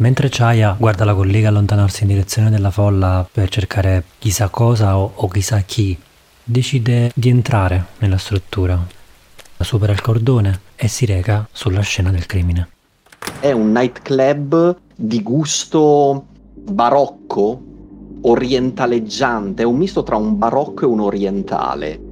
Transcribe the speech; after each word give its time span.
Mentre 0.00 0.30
Chaya 0.30 0.76
guarda 0.78 1.04
la 1.04 1.14
collega 1.14 1.50
allontanarsi 1.50 2.04
in 2.04 2.08
direzione 2.08 2.48
della 2.48 2.70
folla 2.70 3.28
per 3.30 3.50
cercare 3.50 4.04
chissà 4.18 4.48
cosa 4.48 4.96
o, 4.96 5.12
o 5.14 5.28
chissà 5.28 5.60
chi, 5.60 5.96
decide 6.42 7.12
di 7.14 7.28
entrare 7.28 7.84
nella 7.98 8.16
struttura, 8.16 8.82
supera 9.58 9.92
il 9.92 10.00
cordone 10.00 10.60
e 10.74 10.88
si 10.88 11.04
reca 11.04 11.46
sulla 11.52 11.82
scena 11.82 12.10
del 12.10 12.24
crimine. 12.24 12.68
È 13.40 13.52
un 13.52 13.72
nightclub 13.72 14.74
di 14.96 15.22
gusto 15.22 16.24
barocco, 16.54 17.62
orientaleggiante, 18.22 19.62
è 19.62 19.66
un 19.66 19.76
misto 19.76 20.02
tra 20.02 20.16
un 20.16 20.38
barocco 20.38 20.84
e 20.84 20.86
un 20.86 21.00
orientale. 21.00 22.09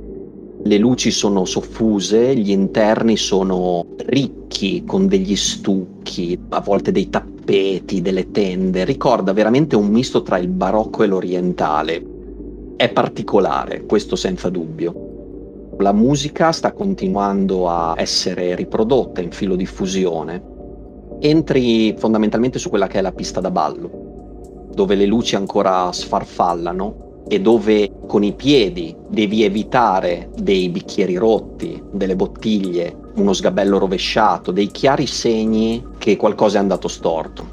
Le 0.60 0.76
luci 0.76 1.12
sono 1.12 1.44
soffuse, 1.44 2.34
gli 2.34 2.50
interni 2.50 3.16
sono 3.16 3.86
ricchi 4.06 4.84
con 4.84 5.06
degli 5.06 5.36
stucchi, 5.36 6.38
a 6.48 6.60
volte 6.60 6.90
dei 6.90 7.08
tappeti, 7.08 8.02
delle 8.02 8.32
tende. 8.32 8.84
Ricorda 8.84 9.32
veramente 9.32 9.76
un 9.76 9.86
misto 9.86 10.22
tra 10.22 10.36
il 10.36 10.48
barocco 10.48 11.04
e 11.04 11.06
l'orientale. 11.06 12.04
È 12.76 12.90
particolare, 12.90 13.86
questo 13.86 14.16
senza 14.16 14.48
dubbio. 14.48 15.74
La 15.78 15.92
musica 15.92 16.50
sta 16.50 16.72
continuando 16.72 17.68
a 17.68 17.94
essere 17.96 18.56
riprodotta 18.56 19.20
in 19.20 19.30
filo 19.30 19.54
diffusione. 19.54 20.42
Entri 21.20 21.94
fondamentalmente 21.96 22.58
su 22.58 22.68
quella 22.68 22.88
che 22.88 22.98
è 22.98 23.00
la 23.00 23.12
pista 23.12 23.40
da 23.40 23.52
ballo, 23.52 24.68
dove 24.74 24.96
le 24.96 25.06
luci 25.06 25.36
ancora 25.36 25.90
sfarfallano 25.92 27.06
e 27.28 27.40
dove 27.40 27.90
con 28.06 28.22
i 28.22 28.32
piedi 28.32 28.96
devi 29.08 29.44
evitare 29.44 30.30
dei 30.36 30.68
bicchieri 30.70 31.16
rotti, 31.16 31.80
delle 31.92 32.16
bottiglie, 32.16 32.96
uno 33.16 33.32
sgabello 33.32 33.78
rovesciato, 33.78 34.50
dei 34.50 34.68
chiari 34.68 35.06
segni 35.06 35.84
che 35.98 36.16
qualcosa 36.16 36.56
è 36.56 36.60
andato 36.60 36.88
storto. 36.88 37.46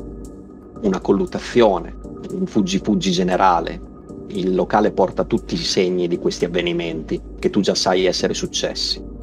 Una 0.82 1.02
colluttazione, 1.02 1.94
un 2.32 2.46
fuggi-fuggi 2.46 3.12
generale. 3.12 3.94
Il 4.28 4.56
locale 4.56 4.92
porta 4.92 5.24
tutti 5.24 5.56
i 5.56 5.58
segni 5.58 6.08
di 6.08 6.18
questi 6.18 6.46
avvenimenti 6.46 7.22
che 7.38 7.50
tu 7.50 7.60
già 7.60 7.76
sai 7.76 8.06
essere 8.06 8.34
successi 8.34 9.15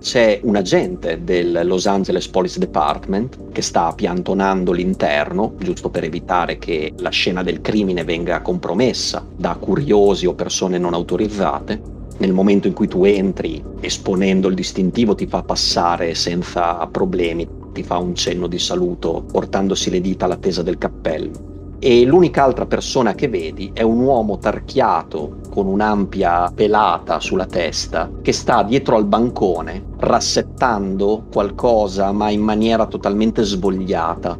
c'è 0.00 0.40
un 0.42 0.56
agente 0.56 1.24
del 1.24 1.62
Los 1.64 1.86
Angeles 1.86 2.28
Police 2.28 2.58
Department 2.58 3.50
che 3.52 3.62
sta 3.62 3.92
piantonando 3.92 4.72
l'interno, 4.72 5.54
giusto 5.58 5.90
per 5.90 6.04
evitare 6.04 6.58
che 6.58 6.92
la 6.98 7.10
scena 7.10 7.42
del 7.42 7.60
crimine 7.60 8.04
venga 8.04 8.40
compromessa 8.40 9.26
da 9.34 9.56
curiosi 9.58 10.26
o 10.26 10.34
persone 10.34 10.78
non 10.78 10.94
autorizzate. 10.94 11.96
Nel 12.18 12.32
momento 12.32 12.66
in 12.66 12.74
cui 12.74 12.88
tu 12.88 13.04
entri, 13.04 13.62
esponendo 13.80 14.48
il 14.48 14.54
distintivo, 14.54 15.14
ti 15.14 15.26
fa 15.26 15.42
passare 15.42 16.14
senza 16.14 16.86
problemi, 16.86 17.48
ti 17.72 17.82
fa 17.82 17.98
un 17.98 18.14
cenno 18.14 18.46
di 18.46 18.58
saluto 18.58 19.24
portandosi 19.30 19.90
le 19.90 20.00
dita 20.00 20.24
all'attesa 20.24 20.62
del 20.62 20.78
cappello 20.78 21.57
e 21.80 22.04
l'unica 22.04 22.42
altra 22.42 22.66
persona 22.66 23.14
che 23.14 23.28
vedi 23.28 23.70
è 23.72 23.82
un 23.82 24.00
uomo 24.00 24.38
tarchiato 24.38 25.36
con 25.48 25.66
un'ampia 25.66 26.50
pelata 26.52 27.20
sulla 27.20 27.46
testa 27.46 28.10
che 28.20 28.32
sta 28.32 28.64
dietro 28.64 28.96
al 28.96 29.04
bancone 29.04 29.84
rassettando 29.98 31.26
qualcosa 31.32 32.10
ma 32.10 32.30
in 32.30 32.40
maniera 32.40 32.86
totalmente 32.86 33.44
svogliata. 33.44 34.36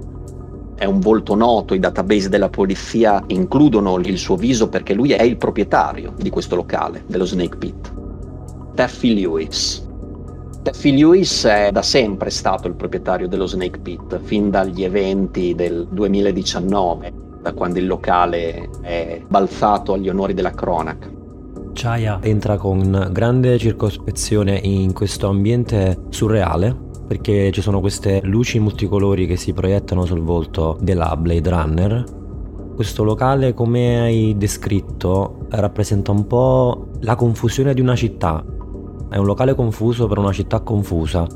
È 0.75 0.85
un 0.85 1.01
volto 1.01 1.35
noto, 1.35 1.75
i 1.75 1.81
database 1.81 2.29
della 2.29 2.49
polizia 2.49 3.23
includono 3.29 3.99
il 3.99 4.19
suo 4.19 4.37
viso 4.37 4.69
perché 4.69 4.95
lui 4.95 5.13
è 5.13 5.23
il 5.23 5.37
proprietario 5.37 6.15
di 6.17 6.31
questo 6.31 6.57
locale, 6.57 7.05
dello 7.07 7.25
Snake 7.25 7.57
Pit. 7.57 7.95
Taffy 8.75 9.15
Lewis. 9.15 9.85
Taffy 10.63 10.97
Lewis 10.97 11.45
è 11.45 11.71
da 11.73 11.83
sempre 11.83 12.31
stato 12.31 12.69
il 12.69 12.75
proprietario 12.75 13.27
dello 13.27 13.47
Snake 13.47 13.81
Pit, 13.81 14.21
fin 14.23 14.51
dagli 14.51 14.85
eventi 14.85 15.55
del 15.57 15.89
2019 15.91 17.18
da 17.41 17.53
quando 17.53 17.79
il 17.79 17.87
locale 17.87 18.69
è 18.81 19.23
balzato 19.27 19.93
agli 19.93 20.09
onori 20.09 20.35
della 20.35 20.53
cronaca. 20.53 21.11
Chaya 21.73 22.19
entra 22.23 22.57
con 22.57 23.09
grande 23.13 23.57
circospezione 23.59 24.59
in 24.63 24.93
questo 24.93 25.29
ambiente 25.29 25.97
surreale 26.09 26.87
perché 27.07 27.51
ci 27.53 27.63
sono 27.63 27.81
queste 27.81 28.21
luci 28.25 28.59
multicolori 28.59 29.27
che 29.27 29.37
si 29.37 29.53
proiettano 29.53 30.05
sul 30.05 30.21
volto 30.21 30.77
della 30.81 31.17
Blade 31.17 31.49
Runner. 31.49 32.05
Questo 32.75 33.03
locale, 33.03 33.55
come 33.55 34.01
hai 34.01 34.35
descritto, 34.37 35.47
rappresenta 35.49 36.11
un 36.11 36.27
po' 36.27 36.89
la 37.01 37.17
confusione 37.17 37.73
di 37.73 37.81
una 37.81 37.97
città. 37.97 38.45
È 39.09 39.17
un 39.17 39.25
locale 39.25 39.55
confuso 39.55 40.07
per 40.07 40.19
una 40.19 40.33
città 40.33 40.61
confusa 40.61 41.27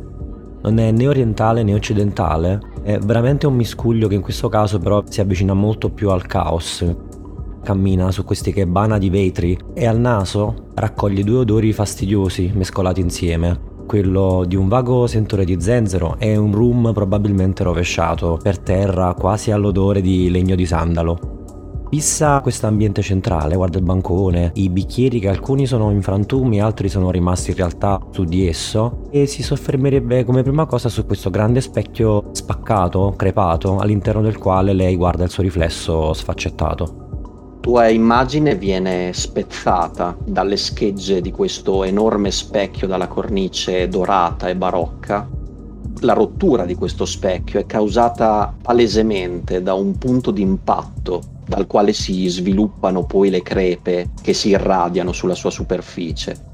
non 0.62 0.78
è 0.78 0.90
né 0.90 1.08
orientale 1.08 1.62
né 1.62 1.74
occidentale, 1.74 2.60
è 2.82 2.98
veramente 2.98 3.46
un 3.46 3.54
miscuglio 3.54 4.08
che 4.08 4.14
in 4.14 4.20
questo 4.20 4.48
caso 4.48 4.78
però 4.78 5.02
si 5.08 5.20
avvicina 5.20 5.54
molto 5.54 5.90
più 5.90 6.10
al 6.10 6.26
caos. 6.26 6.84
Cammina 7.62 8.10
su 8.10 8.24
questi 8.24 8.52
kebana 8.52 8.98
di 8.98 9.08
vetri 9.08 9.56
e 9.72 9.86
al 9.86 9.98
naso 9.98 10.70
raccoglie 10.74 11.22
due 11.22 11.38
odori 11.38 11.72
fastidiosi 11.72 12.50
mescolati 12.54 13.00
insieme. 13.00 13.70
Quello 13.86 14.44
di 14.46 14.56
un 14.56 14.68
vago 14.68 15.06
sentore 15.06 15.44
di 15.44 15.60
zenzero 15.60 16.16
e 16.18 16.36
un 16.36 16.52
rum 16.52 16.92
probabilmente 16.92 17.62
rovesciato 17.62 18.38
per 18.42 18.58
terra 18.58 19.14
quasi 19.14 19.50
all'odore 19.50 20.00
di 20.00 20.30
legno 20.30 20.54
di 20.54 20.66
sandalo. 20.66 21.31
Fissa 21.94 22.41
questo 22.41 22.66
ambiente 22.66 23.03
centrale, 23.03 23.54
guarda 23.54 23.76
il 23.76 23.84
bancone, 23.84 24.53
i 24.54 24.70
bicchieri 24.70 25.20
che 25.20 25.28
alcuni 25.28 25.66
sono 25.66 25.91
in 25.91 26.00
frantumi, 26.00 26.58
altri 26.58 26.88
sono 26.88 27.10
rimasti 27.10 27.50
in 27.50 27.56
realtà 27.56 28.00
su 28.12 28.25
di 28.25 28.48
esso 28.48 29.08
e 29.10 29.26
si 29.26 29.42
soffermerebbe 29.42 30.25
come 30.25 30.42
prima 30.42 30.64
cosa 30.64 30.88
su 30.88 31.04
questo 31.04 31.28
grande 31.28 31.60
specchio 31.60 32.31
spaccato, 32.32 33.12
crepato, 33.14 33.76
all'interno 33.76 34.22
del 34.22 34.38
quale 34.38 34.72
lei 34.72 34.97
guarda 34.97 35.25
il 35.25 35.31
suo 35.31 35.42
riflesso 35.42 36.14
sfaccettato 36.14 37.58
tua 37.60 37.88
immagine 37.88 38.56
viene 38.56 39.12
spezzata 39.12 40.16
dalle 40.25 40.56
schegge 40.56 41.20
di 41.20 41.31
questo 41.31 41.84
enorme 41.84 42.31
specchio 42.31 42.86
dalla 42.86 43.06
cornice 43.06 43.86
dorata 43.86 44.48
e 44.48 44.56
barocca. 44.56 45.28
La 46.00 46.14
rottura 46.14 46.64
di 46.64 46.75
questo 46.75 47.04
specchio 47.04 47.60
è 47.60 47.66
causata 47.66 48.52
palesemente 48.62 49.62
da 49.62 49.75
un 49.75 49.97
punto 49.97 50.32
di 50.32 50.41
impatto 50.41 51.31
dal 51.47 51.66
quale 51.66 51.92
si 51.92 52.28
sviluppano 52.28 53.04
poi 53.04 53.30
le 53.30 53.42
crepe 53.42 54.10
che 54.20 54.32
si 54.32 54.50
irradiano 54.50 55.12
sulla 55.12 55.34
sua 55.34 55.50
superficie. 55.50 56.50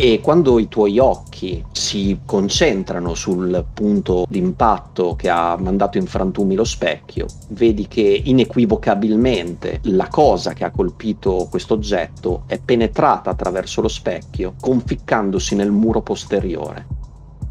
E 0.00 0.20
quando 0.20 0.60
i 0.60 0.68
tuoi 0.68 1.00
occhi 1.00 1.64
si 1.72 2.20
concentrano 2.24 3.14
sul 3.14 3.64
punto 3.74 4.26
d'impatto 4.28 5.16
che 5.16 5.28
ha 5.28 5.56
mandato 5.58 5.98
in 5.98 6.06
frantumi 6.06 6.54
lo 6.54 6.62
specchio, 6.62 7.26
vedi 7.48 7.88
che 7.88 8.22
inequivocabilmente 8.24 9.80
la 9.84 10.06
cosa 10.06 10.52
che 10.52 10.62
ha 10.62 10.70
colpito 10.70 11.48
questo 11.50 11.74
oggetto 11.74 12.44
è 12.46 12.60
penetrata 12.64 13.30
attraverso 13.30 13.80
lo 13.80 13.88
specchio, 13.88 14.54
conficcandosi 14.60 15.56
nel 15.56 15.72
muro 15.72 16.00
posteriore 16.00 16.97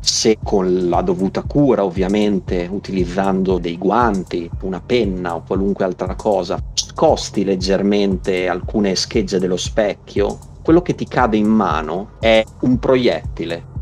se 0.07 0.37
con 0.41 0.87
la 0.87 1.01
dovuta 1.01 1.41
cura 1.41 1.83
ovviamente 1.83 2.67
utilizzando 2.71 3.57
dei 3.57 3.77
guanti, 3.77 4.49
una 4.61 4.79
penna 4.79 5.35
o 5.35 5.43
qualunque 5.45 5.83
altra 5.83 6.15
cosa, 6.15 6.57
scosti 6.73 7.43
leggermente 7.43 8.47
alcune 8.47 8.95
schegge 8.95 9.37
dello 9.37 9.57
specchio, 9.57 10.39
quello 10.63 10.81
che 10.81 10.95
ti 10.95 11.05
cade 11.05 11.35
in 11.35 11.47
mano 11.47 12.11
è 12.19 12.41
un 12.61 12.79
proiettile. 12.79 13.75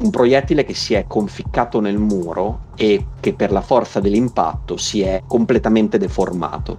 Un 0.00 0.10
proiettile 0.10 0.64
che 0.64 0.74
si 0.74 0.92
è 0.92 1.06
conficcato 1.06 1.80
nel 1.80 1.98
muro 1.98 2.66
e 2.76 3.06
che 3.18 3.32
per 3.32 3.50
la 3.50 3.62
forza 3.62 3.98
dell'impatto 3.98 4.76
si 4.76 5.00
è 5.00 5.22
completamente 5.26 5.96
deformato. 5.96 6.78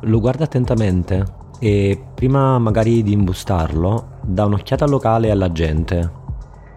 Lo 0.00 0.18
guarda 0.18 0.44
attentamente 0.44 1.42
e 1.58 2.02
prima 2.14 2.58
magari 2.58 3.02
di 3.02 3.12
imbustarlo 3.12 4.06
dà 4.22 4.46
un'occhiata 4.46 4.84
al 4.84 4.90
locale 4.90 5.26
e 5.26 5.30
alla 5.30 5.52
gente 5.52 6.22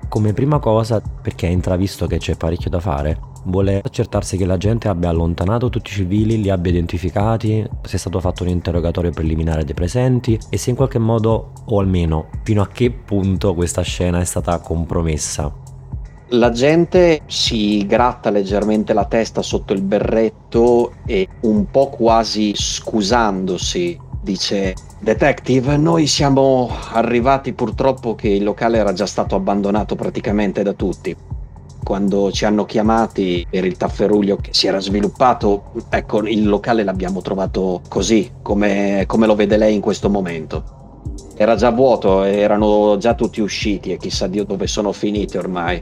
come 0.08 0.34
prima 0.34 0.60
cosa, 0.60 1.02
perché 1.02 1.48
ha 1.48 1.50
intravisto 1.50 2.08
che 2.08 2.18
c'è 2.18 2.36
parecchio 2.36 2.70
da 2.70 2.80
fare, 2.80 3.20
vuole 3.46 3.82
accertarsi 3.84 4.38
che 4.38 4.46
la 4.46 4.58
gente 4.58 4.88
abbia 4.88 5.10
allontanato 5.10 5.70
tutti 5.70 5.92
i 5.92 5.94
civili, 5.94 6.42
li 6.42 6.50
abbia 6.50 6.72
identificati, 6.72 7.68
se 7.84 7.96
è 7.96 8.00
stato 8.00 8.20
fatto 8.20 8.44
un 8.44 8.50
interrogatorio 8.50 9.12
preliminare 9.12 9.64
dei 9.64 9.74
presenti 9.74 10.38
e 10.50 10.58
se 10.58 10.70
in 10.70 10.76
qualche 10.76 11.00
modo, 11.00 11.52
o 11.66 11.80
almeno 11.80 12.30
fino 12.44 12.62
a 12.62 12.68
che 12.68 12.92
punto 12.92 13.54
questa 13.54 13.82
scena 13.82 14.20
è 14.20 14.26
stata 14.26 14.60
compromessa. 14.60 15.54
La 16.32 16.50
gente 16.50 17.22
si 17.26 17.86
gratta 17.86 18.30
leggermente 18.30 18.92
la 18.92 19.06
testa 19.06 19.42
sotto 19.42 19.72
il 19.72 19.82
berretto 19.82 20.94
e 21.06 21.26
un 21.42 21.72
po' 21.72 21.88
quasi 21.88 22.52
scusandosi 22.54 23.98
dice 24.22 24.74
Detective, 25.00 25.78
noi 25.78 26.08
siamo 26.08 26.70
arrivati 26.92 27.54
purtroppo 27.54 28.16
che 28.16 28.30
il 28.30 28.44
locale 28.44 28.80
era 28.80 28.94
già 28.94 29.06
stato 29.06 29.36
abbandonato 29.36 29.96
praticamente 29.96 30.64
da 30.64 30.74
tutti. 30.74 31.16
Quando 31.84 32.32
ci 32.32 32.46
hanno 32.46 32.66
chiamati 32.66 33.46
per 33.48 33.64
il 33.64 33.78
tafferuglio 33.78 34.38
che 34.38 34.50
si 34.54 34.66
era 34.66 34.80
sviluppato, 34.80 35.72
ecco, 35.90 36.26
il 36.28 36.48
locale 36.48 36.84
l'abbiamo 36.84 37.22
trovato 37.22 37.82
così, 37.88 38.32
come, 38.42 39.04
come 39.06 39.28
lo 39.28 39.36
vede 39.36 39.56
lei 39.56 39.76
in 39.76 39.82
questo 39.82 40.10
momento. 40.10 40.64
Era 41.36 41.56
già 41.56 41.70
vuoto, 41.70 42.24
erano 42.24 42.98
già 42.98 43.14
tutti 43.14 43.40
usciti 43.40 43.92
e 43.92 43.98
chissà 43.98 44.26
Dio 44.26 44.46
dove 44.46 44.66
sono 44.66 44.92
finiti 44.92 45.38
ormai. 45.38 45.82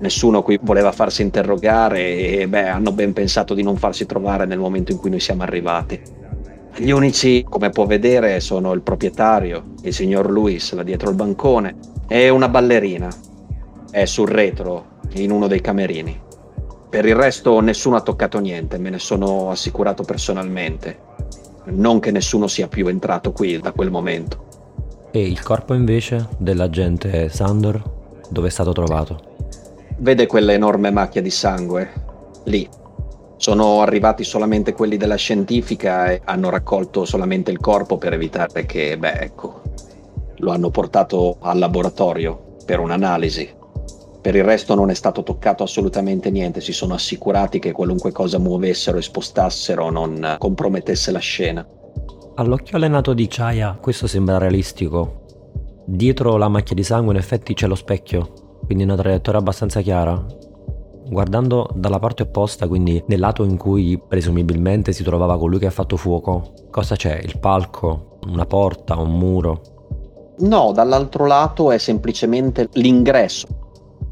Nessuno 0.00 0.42
qui 0.42 0.60
voleva 0.62 0.92
farsi 0.92 1.22
interrogare 1.22 2.14
e 2.14 2.46
beh, 2.46 2.68
hanno 2.68 2.92
ben 2.92 3.14
pensato 3.14 3.54
di 3.54 3.62
non 3.62 3.78
farsi 3.78 4.04
trovare 4.04 4.44
nel 4.44 4.58
momento 4.58 4.92
in 4.92 4.98
cui 4.98 5.08
noi 5.08 5.20
siamo 5.20 5.42
arrivati. 5.42 6.22
Gli 6.76 6.90
unici, 6.90 7.44
come 7.48 7.70
può 7.70 7.86
vedere, 7.86 8.40
sono 8.40 8.72
il 8.72 8.82
proprietario, 8.82 9.74
il 9.82 9.94
signor 9.94 10.28
Luis, 10.28 10.72
là 10.72 10.82
dietro 10.82 11.10
il 11.10 11.14
bancone, 11.14 11.76
e 12.08 12.28
una 12.28 12.48
ballerina. 12.48 13.08
È 13.90 14.04
sul 14.06 14.28
retro, 14.28 14.86
in 15.12 15.30
uno 15.30 15.46
dei 15.46 15.60
camerini. 15.60 16.20
Per 16.88 17.04
il 17.06 17.14
resto 17.14 17.60
nessuno 17.60 17.96
ha 17.96 18.00
toccato 18.00 18.40
niente, 18.40 18.78
me 18.78 18.90
ne 18.90 18.98
sono 18.98 19.50
assicurato 19.50 20.02
personalmente. 20.02 20.98
Non 21.66 22.00
che 22.00 22.10
nessuno 22.10 22.48
sia 22.48 22.66
più 22.66 22.88
entrato 22.88 23.32
qui 23.32 23.58
da 23.58 23.72
quel 23.72 23.90
momento. 23.90 24.44
E 25.12 25.20
il 25.20 25.42
corpo 25.42 25.74
invece 25.74 26.28
dell'agente 26.38 27.28
Sandor 27.28 27.82
dove 28.30 28.48
è 28.48 28.50
stato 28.50 28.72
trovato? 28.72 29.20
Vede 29.98 30.26
quell'enorme 30.26 30.90
macchia 30.90 31.22
di 31.22 31.30
sangue? 31.30 31.92
Lì. 32.44 32.68
Sono 33.44 33.82
arrivati 33.82 34.24
solamente 34.24 34.72
quelli 34.72 34.96
della 34.96 35.16
scientifica 35.16 36.10
e 36.10 36.22
hanno 36.24 36.48
raccolto 36.48 37.04
solamente 37.04 37.50
il 37.50 37.60
corpo 37.60 37.98
per 37.98 38.14
evitare 38.14 38.64
che, 38.64 38.96
beh, 38.96 39.18
ecco, 39.20 39.60
lo 40.36 40.50
hanno 40.50 40.70
portato 40.70 41.36
al 41.40 41.58
laboratorio 41.58 42.54
per 42.64 42.80
un'analisi. 42.80 43.54
Per 44.22 44.34
il 44.34 44.44
resto 44.44 44.74
non 44.74 44.88
è 44.88 44.94
stato 44.94 45.22
toccato 45.22 45.62
assolutamente 45.62 46.30
niente, 46.30 46.62
si 46.62 46.72
sono 46.72 46.94
assicurati 46.94 47.58
che 47.58 47.72
qualunque 47.72 48.12
cosa 48.12 48.38
muovessero 48.38 48.96
e 48.96 49.02
spostassero 49.02 49.90
non 49.90 50.36
compromettesse 50.38 51.12
la 51.12 51.18
scena. 51.18 51.68
All'occhio 52.36 52.78
allenato 52.78 53.12
di 53.12 53.26
Chaya 53.28 53.76
questo 53.78 54.06
sembra 54.06 54.38
realistico. 54.38 55.26
Dietro 55.84 56.38
la 56.38 56.48
macchia 56.48 56.74
di 56.74 56.82
sangue 56.82 57.12
in 57.12 57.18
effetti 57.18 57.52
c'è 57.52 57.66
lo 57.66 57.74
specchio, 57.74 58.60
quindi 58.64 58.84
una 58.84 58.96
traiettoria 58.96 59.38
abbastanza 59.38 59.82
chiara. 59.82 60.24
Guardando 61.14 61.70
dalla 61.72 62.00
parte 62.00 62.24
opposta, 62.24 62.66
quindi 62.66 63.00
nel 63.06 63.20
lato 63.20 63.44
in 63.44 63.56
cui 63.56 64.02
presumibilmente 64.04 64.90
si 64.90 65.04
trovava 65.04 65.38
colui 65.38 65.60
che 65.60 65.66
ha 65.66 65.70
fatto 65.70 65.96
fuoco, 65.96 66.54
cosa 66.72 66.96
c'è? 66.96 67.20
Il 67.22 67.38
palco? 67.38 68.18
Una 68.26 68.44
porta? 68.46 68.96
Un 68.96 69.16
muro? 69.16 69.60
No, 70.38 70.72
dall'altro 70.72 71.26
lato 71.26 71.70
è 71.70 71.78
semplicemente 71.78 72.68
l'ingresso. 72.72 73.46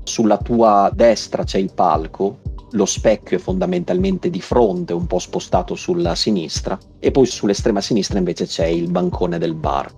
Sulla 0.04 0.38
tua 0.38 0.93
destra 0.94 1.43
c'è 1.43 1.58
il 1.58 1.72
palco, 1.75 2.38
lo 2.70 2.87
specchio 2.87 3.37
è 3.37 3.40
fondamentalmente 3.40 4.31
di 4.31 4.40
fronte, 4.40 4.93
un 4.93 5.08
po' 5.08 5.19
spostato 5.19 5.75
sulla 5.75 6.14
sinistra, 6.14 6.78
e 7.00 7.10
poi 7.10 7.26
sull'estrema 7.26 7.81
sinistra 7.81 8.19
invece 8.19 8.46
c'è 8.46 8.66
il 8.66 8.88
bancone 8.88 9.38
del 9.38 9.56
bar. 9.56 9.90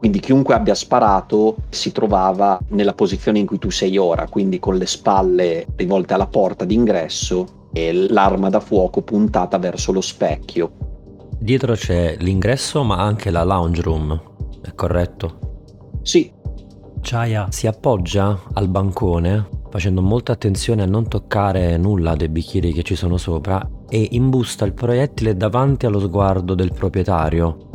Quindi 0.00 0.20
chiunque 0.20 0.54
abbia 0.54 0.74
sparato 0.74 1.56
si 1.68 1.92
trovava 1.92 2.58
nella 2.68 2.94
posizione 2.94 3.38
in 3.38 3.44
cui 3.44 3.58
tu 3.58 3.68
sei 3.68 3.98
ora, 3.98 4.26
quindi 4.28 4.58
con 4.58 4.78
le 4.78 4.86
spalle 4.86 5.66
rivolte 5.76 6.14
alla 6.14 6.26
porta 6.26 6.64
d'ingresso 6.64 7.68
e 7.70 7.92
l'arma 7.92 8.48
da 8.48 8.60
fuoco 8.60 9.02
puntata 9.02 9.58
verso 9.58 9.92
lo 9.92 10.00
specchio. 10.00 10.72
Dietro 11.38 11.74
c'è 11.74 12.16
l'ingresso 12.18 12.82
ma 12.82 12.96
anche 12.96 13.30
la 13.30 13.44
lounge 13.44 13.82
room, 13.82 14.18
è 14.62 14.74
corretto? 14.74 15.98
Sì. 16.00 16.32
Chaya 17.02 17.48
si 17.50 17.66
appoggia 17.66 18.40
al 18.54 18.68
bancone 18.68 19.48
facendo 19.68 20.00
molta 20.00 20.32
attenzione 20.32 20.82
a 20.82 20.86
non 20.86 21.08
toccare 21.08 21.76
nulla 21.76 22.16
dei 22.16 22.30
bicchieri 22.30 22.72
che 22.72 22.82
ci 22.82 22.96
sono 22.96 23.18
sopra 23.18 23.68
e 23.86 24.08
imbusta 24.12 24.64
il 24.64 24.72
proiettile 24.72 25.36
davanti 25.36 25.84
allo 25.84 26.00
sguardo 26.00 26.54
del 26.54 26.72
proprietario 26.72 27.68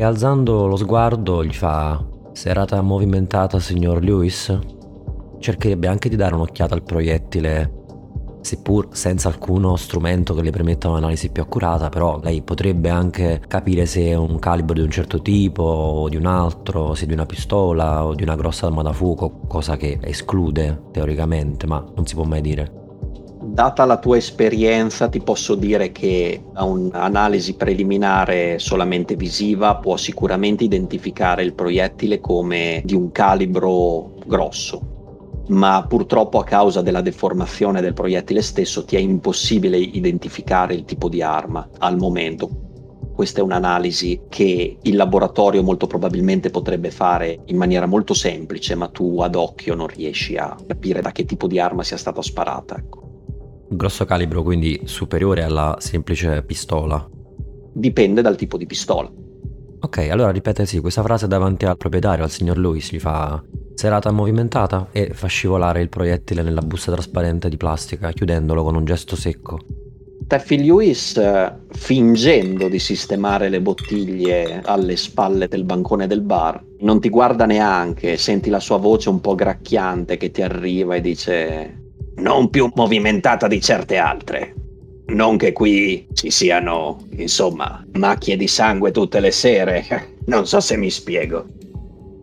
e 0.00 0.02
alzando 0.02 0.66
lo 0.66 0.76
sguardo 0.76 1.44
gli 1.44 1.52
fa 1.52 2.02
Serata 2.32 2.80
movimentata, 2.80 3.58
signor 3.58 4.02
Lewis? 4.02 4.58
Cercherebbe 5.38 5.88
anche 5.88 6.08
di 6.08 6.16
dare 6.16 6.34
un'occhiata 6.34 6.72
al 6.74 6.82
proiettile, 6.82 7.82
seppur 8.40 8.88
senza 8.92 9.28
alcuno 9.28 9.76
strumento 9.76 10.32
che 10.32 10.40
le 10.40 10.52
permetta 10.52 10.88
un'analisi 10.88 11.28
più 11.28 11.42
accurata, 11.42 11.90
però 11.90 12.18
lei 12.22 12.40
potrebbe 12.40 12.88
anche 12.88 13.42
capire 13.46 13.84
se 13.84 14.06
è 14.06 14.14
un 14.14 14.38
calibro 14.38 14.72
di 14.72 14.80
un 14.80 14.90
certo 14.90 15.20
tipo 15.20 15.62
o 15.62 16.08
di 16.08 16.16
un 16.16 16.24
altro, 16.24 16.94
se 16.94 17.04
di 17.04 17.12
una 17.12 17.26
pistola 17.26 18.06
o 18.06 18.14
di 18.14 18.22
una 18.22 18.36
grossa 18.36 18.68
arma 18.68 18.80
da 18.80 18.94
fuoco, 18.94 19.40
cosa 19.48 19.76
che 19.76 19.98
esclude 20.00 20.84
teoricamente, 20.92 21.66
ma 21.66 21.84
non 21.94 22.06
si 22.06 22.14
può 22.14 22.24
mai 22.24 22.40
dire 22.40 22.79
data 23.42 23.84
la 23.86 23.98
tua 23.98 24.18
esperienza, 24.18 25.08
ti 25.08 25.20
posso 25.20 25.54
dire 25.54 25.92
che 25.92 26.42
da 26.52 26.62
un'analisi 26.64 27.54
preliminare 27.54 28.58
solamente 28.58 29.16
visiva 29.16 29.76
può 29.76 29.96
sicuramente 29.96 30.64
identificare 30.64 31.42
il 31.42 31.54
proiettile 31.54 32.20
come 32.20 32.82
di 32.84 32.94
un 32.94 33.10
calibro 33.10 34.12
grosso, 34.26 35.44
ma 35.48 35.84
purtroppo 35.88 36.38
a 36.38 36.44
causa 36.44 36.82
della 36.82 37.00
deformazione 37.00 37.80
del 37.80 37.94
proiettile 37.94 38.42
stesso 38.42 38.84
ti 38.84 38.96
è 38.96 38.98
impossibile 39.00 39.78
identificare 39.78 40.74
il 40.74 40.84
tipo 40.84 41.08
di 41.08 41.22
arma 41.22 41.66
al 41.78 41.96
momento. 41.96 42.68
Questa 43.14 43.40
è 43.40 43.42
un'analisi 43.42 44.22
che 44.30 44.78
il 44.80 44.96
laboratorio 44.96 45.62
molto 45.62 45.86
probabilmente 45.86 46.48
potrebbe 46.48 46.90
fare 46.90 47.40
in 47.46 47.56
maniera 47.56 47.84
molto 47.84 48.14
semplice, 48.14 48.74
ma 48.74 48.88
tu 48.88 49.20
ad 49.20 49.34
occhio 49.34 49.74
non 49.74 49.88
riesci 49.88 50.36
a 50.36 50.56
capire 50.66 51.02
da 51.02 51.12
che 51.12 51.26
tipo 51.26 51.46
di 51.46 51.58
arma 51.58 51.82
sia 51.82 51.98
stata 51.98 52.22
sparata. 52.22 52.76
Ecco. 52.78 52.99
Grosso 53.72 54.04
calibro, 54.04 54.42
quindi 54.42 54.80
superiore 54.84 55.44
alla 55.44 55.76
semplice 55.78 56.42
pistola. 56.42 57.08
Dipende 57.72 58.20
dal 58.20 58.34
tipo 58.34 58.56
di 58.56 58.66
pistola. 58.66 59.08
Ok, 59.82 60.08
allora 60.10 60.32
ripete 60.32 60.66
sì, 60.66 60.80
questa 60.80 61.02
frase 61.02 61.28
davanti 61.28 61.66
al 61.66 61.76
proprietario, 61.76 62.24
al 62.24 62.30
signor 62.30 62.58
Lewis, 62.58 62.90
gli 62.90 62.98
fa 62.98 63.40
serata 63.74 64.10
movimentata 64.10 64.88
e 64.90 65.12
fa 65.14 65.28
scivolare 65.28 65.80
il 65.80 65.88
proiettile 65.88 66.42
nella 66.42 66.62
busta 66.62 66.90
trasparente 66.90 67.48
di 67.48 67.56
plastica, 67.56 68.10
chiudendolo 68.10 68.64
con 68.64 68.74
un 68.74 68.84
gesto 68.84 69.14
secco. 69.14 69.60
Taffy 70.26 70.64
Lewis, 70.64 71.16
eh, 71.16 71.52
fingendo 71.70 72.68
di 72.68 72.78
sistemare 72.80 73.48
le 73.48 73.60
bottiglie 73.60 74.62
alle 74.64 74.96
spalle 74.96 75.46
del 75.46 75.64
bancone 75.64 76.08
del 76.08 76.22
bar, 76.22 76.62
non 76.80 77.00
ti 77.00 77.08
guarda 77.08 77.46
neanche, 77.46 78.16
senti 78.16 78.50
la 78.50 78.60
sua 78.60 78.78
voce 78.78 79.08
un 79.08 79.20
po' 79.20 79.36
gracchiante 79.36 80.16
che 80.16 80.32
ti 80.32 80.42
arriva 80.42 80.96
e 80.96 81.00
dice 81.00 81.79
non 82.20 82.50
più 82.50 82.70
movimentata 82.74 83.48
di 83.48 83.60
certe 83.60 83.96
altre. 83.96 84.54
Non 85.06 85.36
che 85.36 85.52
qui 85.52 86.06
ci 86.12 86.30
siano, 86.30 87.04
insomma, 87.16 87.84
macchie 87.94 88.36
di 88.36 88.46
sangue 88.46 88.92
tutte 88.92 89.20
le 89.20 89.30
sere. 89.30 89.86
Non 90.30 90.46
so 90.46 90.60
se 90.60 90.76
mi 90.76 90.90
spiego. 90.90 91.44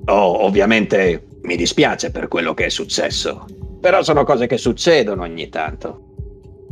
Oh, 0.05 0.45
ovviamente 0.45 1.27
mi 1.41 1.57
dispiace 1.57 2.09
per 2.09 2.29
quello 2.29 2.53
che 2.53 2.65
è 2.65 2.69
successo. 2.69 3.45
Però 3.81 4.01
sono 4.01 4.23
cose 4.23 4.47
che 4.47 4.57
succedono 4.57 5.23
ogni 5.23 5.49
tanto. 5.49 6.03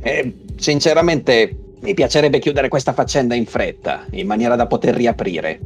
E 0.01 0.33
sinceramente 0.55 1.73
mi 1.81 1.93
piacerebbe 1.93 2.39
chiudere 2.39 2.69
questa 2.69 2.93
faccenda 2.93 3.35
in 3.35 3.45
fretta, 3.45 4.05
in 4.11 4.27
maniera 4.27 4.55
da 4.55 4.67
poter 4.67 4.95
riaprire. 4.95 5.59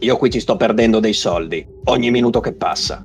Io 0.00 0.16
qui 0.18 0.28
ci 0.28 0.40
sto 0.40 0.56
perdendo 0.56 1.00
dei 1.00 1.14
soldi, 1.14 1.66
ogni 1.84 2.10
minuto 2.10 2.40
che 2.40 2.52
passa. 2.52 3.02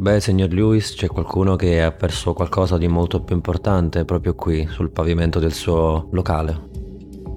Beh, 0.00 0.18
signor 0.18 0.50
Lewis, 0.50 0.94
c'è 0.94 1.08
qualcuno 1.08 1.56
che 1.56 1.82
ha 1.82 1.92
perso 1.92 2.32
qualcosa 2.32 2.78
di 2.78 2.88
molto 2.88 3.20
più 3.20 3.34
importante 3.34 4.06
proprio 4.06 4.34
qui, 4.34 4.66
sul 4.66 4.90
pavimento 4.90 5.38
del 5.38 5.52
suo 5.52 6.08
locale. 6.12 6.68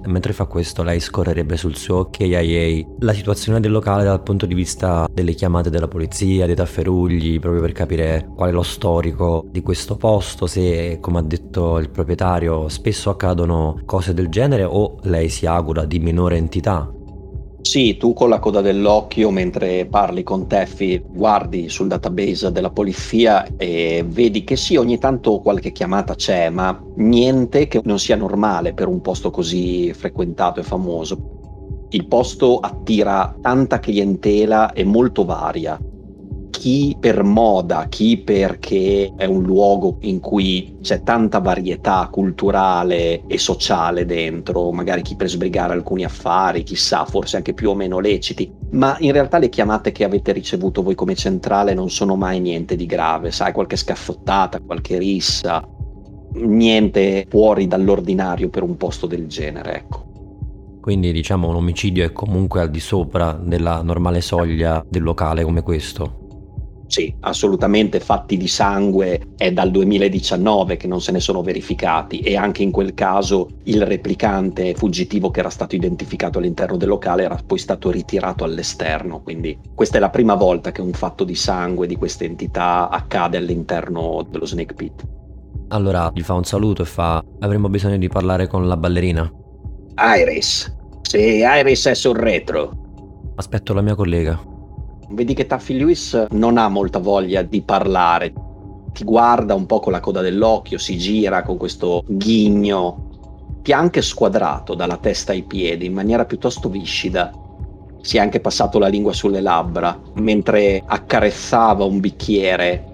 E 0.02 0.08
mentre 0.08 0.32
fa 0.32 0.46
questo, 0.46 0.82
lei 0.82 0.98
scorrerebbe 0.98 1.58
sul 1.58 1.76
suo 1.76 2.08
KIA 2.08 2.86
la 3.00 3.12
situazione 3.12 3.60
del 3.60 3.70
locale 3.70 4.04
dal 4.04 4.22
punto 4.22 4.46
di 4.46 4.54
vista 4.54 5.06
delle 5.12 5.34
chiamate 5.34 5.68
della 5.68 5.88
polizia, 5.88 6.46
dei 6.46 6.54
tafferugli, 6.54 7.38
proprio 7.38 7.60
per 7.60 7.72
capire 7.72 8.30
qual 8.34 8.48
è 8.48 8.52
lo 8.52 8.62
storico 8.62 9.44
di 9.50 9.60
questo 9.60 9.96
posto, 9.96 10.46
se, 10.46 10.96
come 11.02 11.18
ha 11.18 11.22
detto 11.22 11.76
il 11.76 11.90
proprietario, 11.90 12.70
spesso 12.70 13.10
accadono 13.10 13.78
cose 13.84 14.14
del 14.14 14.30
genere 14.30 14.64
o 14.64 14.96
lei 15.02 15.28
si 15.28 15.44
augura 15.44 15.84
di 15.84 15.98
minore 15.98 16.38
entità 16.38 16.90
sì, 17.66 17.96
tu 17.96 18.12
con 18.12 18.28
la 18.28 18.40
coda 18.40 18.60
dell'occhio 18.60 19.30
mentre 19.30 19.86
parli 19.86 20.22
con 20.22 20.46
Teffi 20.46 21.02
guardi 21.08 21.70
sul 21.70 21.88
database 21.88 22.52
della 22.52 22.68
polizia 22.68 23.46
e 23.56 24.04
vedi 24.06 24.44
che 24.44 24.54
sì, 24.54 24.76
ogni 24.76 24.98
tanto 24.98 25.40
qualche 25.40 25.72
chiamata 25.72 26.14
c'è, 26.14 26.50
ma 26.50 26.78
niente 26.96 27.66
che 27.66 27.80
non 27.84 27.98
sia 27.98 28.16
normale 28.16 28.74
per 28.74 28.86
un 28.86 29.00
posto 29.00 29.30
così 29.30 29.94
frequentato 29.94 30.60
e 30.60 30.62
famoso. 30.62 31.86
Il 31.88 32.06
posto 32.06 32.58
attira 32.58 33.34
tanta 33.40 33.80
clientela 33.80 34.74
e 34.74 34.84
molto 34.84 35.24
varia 35.24 35.80
chi 36.58 36.96
per 36.98 37.24
moda, 37.24 37.88
chi 37.88 38.18
perché 38.18 39.12
è 39.16 39.24
un 39.24 39.42
luogo 39.42 39.96
in 40.02 40.20
cui 40.20 40.76
c'è 40.80 41.02
tanta 41.02 41.40
varietà 41.40 42.08
culturale 42.10 43.26
e 43.26 43.38
sociale 43.38 44.06
dentro, 44.06 44.70
magari 44.70 45.02
chi 45.02 45.16
per 45.16 45.28
sbrigare 45.28 45.72
alcuni 45.72 46.04
affari, 46.04 46.62
chissà, 46.62 47.04
forse 47.04 47.36
anche 47.36 47.54
più 47.54 47.70
o 47.70 47.74
meno 47.74 47.98
leciti, 47.98 48.50
ma 48.70 48.96
in 49.00 49.12
realtà 49.12 49.38
le 49.38 49.48
chiamate 49.48 49.90
che 49.90 50.04
avete 50.04 50.32
ricevuto 50.32 50.82
voi 50.82 50.94
come 50.94 51.16
centrale 51.16 51.74
non 51.74 51.90
sono 51.90 52.14
mai 52.14 52.40
niente 52.40 52.76
di 52.76 52.86
grave, 52.86 53.32
sai, 53.32 53.52
qualche 53.52 53.76
scaffottata, 53.76 54.60
qualche 54.60 54.96
rissa, 54.96 55.68
niente 56.34 57.26
fuori 57.28 57.66
dall'ordinario 57.66 58.48
per 58.48 58.62
un 58.62 58.76
posto 58.76 59.06
del 59.06 59.26
genere, 59.26 59.74
ecco. 59.74 60.12
Quindi 60.80 61.12
diciamo 61.12 61.48
un 61.48 61.56
omicidio 61.56 62.04
è 62.04 62.12
comunque 62.12 62.60
al 62.60 62.70
di 62.70 62.80
sopra 62.80 63.32
della 63.32 63.82
normale 63.82 64.20
soglia 64.20 64.84
del 64.88 65.02
locale 65.02 65.42
come 65.42 65.62
questo. 65.62 66.23
Sì, 66.94 67.12
assolutamente 67.22 67.98
fatti 67.98 68.36
di 68.36 68.46
sangue 68.46 69.32
è 69.36 69.50
dal 69.50 69.72
2019 69.72 70.76
che 70.76 70.86
non 70.86 71.00
se 71.00 71.10
ne 71.10 71.18
sono 71.18 71.42
verificati 71.42 72.20
e 72.20 72.36
anche 72.36 72.62
in 72.62 72.70
quel 72.70 72.94
caso 72.94 73.48
il 73.64 73.84
replicante 73.84 74.76
fuggitivo 74.76 75.32
che 75.32 75.40
era 75.40 75.50
stato 75.50 75.74
identificato 75.74 76.38
all'interno 76.38 76.76
del 76.76 76.86
locale 76.86 77.24
era 77.24 77.36
poi 77.44 77.58
stato 77.58 77.90
ritirato 77.90 78.44
all'esterno, 78.44 79.22
quindi 79.22 79.58
questa 79.74 79.96
è 79.96 80.00
la 80.00 80.10
prima 80.10 80.34
volta 80.34 80.70
che 80.70 80.82
un 80.82 80.92
fatto 80.92 81.24
di 81.24 81.34
sangue 81.34 81.88
di 81.88 81.96
questa 81.96 82.22
entità 82.22 82.88
accade 82.88 83.38
all'interno 83.38 84.24
dello 84.30 84.46
Snake 84.46 84.74
Pit. 84.74 85.04
Allora 85.70 86.12
gli 86.14 86.22
fa 86.22 86.34
un 86.34 86.44
saluto 86.44 86.82
e 86.82 86.86
fa 86.86 87.20
avremmo 87.40 87.68
bisogno 87.68 87.98
di 87.98 88.06
parlare 88.06 88.46
con 88.46 88.68
la 88.68 88.76
ballerina. 88.76 89.28
Iris. 89.96 90.72
Sì, 91.02 91.42
Iris 91.42 91.86
è 91.86 91.94
sul 91.94 92.14
retro. 92.14 93.32
Aspetto 93.34 93.74
la 93.74 93.82
mia 93.82 93.96
collega. 93.96 94.52
Vedi 95.08 95.34
che 95.34 95.46
Taffy 95.46 95.76
Lewis 95.76 96.26
non 96.30 96.56
ha 96.56 96.68
molta 96.68 96.98
voglia 96.98 97.42
di 97.42 97.62
parlare. 97.62 98.32
Ti 98.92 99.04
guarda 99.04 99.54
un 99.54 99.66
po' 99.66 99.80
con 99.80 99.92
la 99.92 100.00
coda 100.00 100.20
dell'occhio, 100.20 100.78
si 100.78 100.96
gira 100.96 101.42
con 101.42 101.56
questo 101.56 102.02
ghigno. 102.06 103.10
Ti 103.62 103.72
ha 103.72 103.78
anche 103.78 104.02
squadrato 104.02 104.74
dalla 104.74 104.96
testa 104.96 105.32
ai 105.32 105.42
piedi 105.42 105.86
in 105.86 105.92
maniera 105.92 106.24
piuttosto 106.24 106.68
viscida. 106.68 107.32
Si 108.00 108.16
è 108.16 108.20
anche 108.20 108.40
passato 108.40 108.78
la 108.78 108.88
lingua 108.88 109.12
sulle 109.12 109.40
labbra 109.40 109.98
mentre 110.14 110.82
accarezzava 110.84 111.84
un 111.84 112.00
bicchiere. 112.00 112.92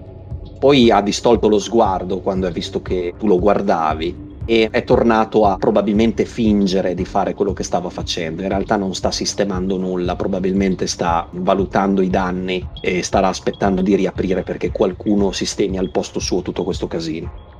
Poi 0.59 0.91
ha 0.91 1.01
distolto 1.01 1.47
lo 1.47 1.59
sguardo 1.59 2.19
quando 2.19 2.47
ha 2.47 2.51
visto 2.51 2.81
che 2.81 3.13
tu 3.17 3.27
lo 3.27 3.39
guardavi 3.39 4.29
e 4.45 4.69
è 4.71 4.83
tornato 4.83 5.45
a 5.45 5.57
probabilmente 5.57 6.25
fingere 6.25 6.93
di 6.93 7.05
fare 7.05 7.33
quello 7.33 7.53
che 7.53 7.63
stava 7.63 7.89
facendo. 7.89 8.41
In 8.41 8.49
realtà 8.49 8.75
non 8.75 8.93
sta 8.93 9.11
sistemando 9.11 9.77
nulla, 9.77 10.15
probabilmente 10.15 10.87
sta 10.87 11.27
valutando 11.31 12.01
i 12.01 12.09
danni 12.09 12.67
e 12.81 13.03
starà 13.03 13.27
aspettando 13.27 13.81
di 13.81 13.95
riaprire 13.95 14.43
perché 14.43 14.71
qualcuno 14.71 15.31
sistemi 15.31 15.77
al 15.77 15.91
posto 15.91 16.19
suo 16.19 16.41
tutto 16.41 16.63
questo 16.63 16.87
casino. 16.87 17.51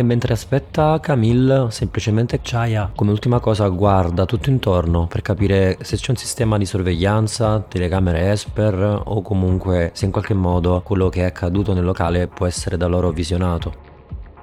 E 0.00 0.02
mentre 0.02 0.32
aspetta 0.32 0.98
Camille, 0.98 1.66
semplicemente 1.70 2.40
Chaya 2.40 2.90
come 2.94 3.10
ultima 3.10 3.38
cosa 3.38 3.68
guarda 3.68 4.24
tutto 4.24 4.48
intorno 4.48 5.06
per 5.06 5.20
capire 5.20 5.76
se 5.82 5.96
c'è 5.96 6.12
un 6.12 6.16
sistema 6.16 6.56
di 6.56 6.64
sorveglianza, 6.64 7.60
telecamere 7.68 8.30
Esper 8.30 9.02
o 9.04 9.20
comunque 9.20 9.90
se 9.92 10.06
in 10.06 10.10
qualche 10.10 10.32
modo 10.32 10.80
quello 10.82 11.10
che 11.10 11.20
è 11.20 11.24
accaduto 11.24 11.74
nel 11.74 11.84
locale 11.84 12.28
può 12.28 12.46
essere 12.46 12.78
da 12.78 12.86
loro 12.86 13.10
visionato. 13.10 13.89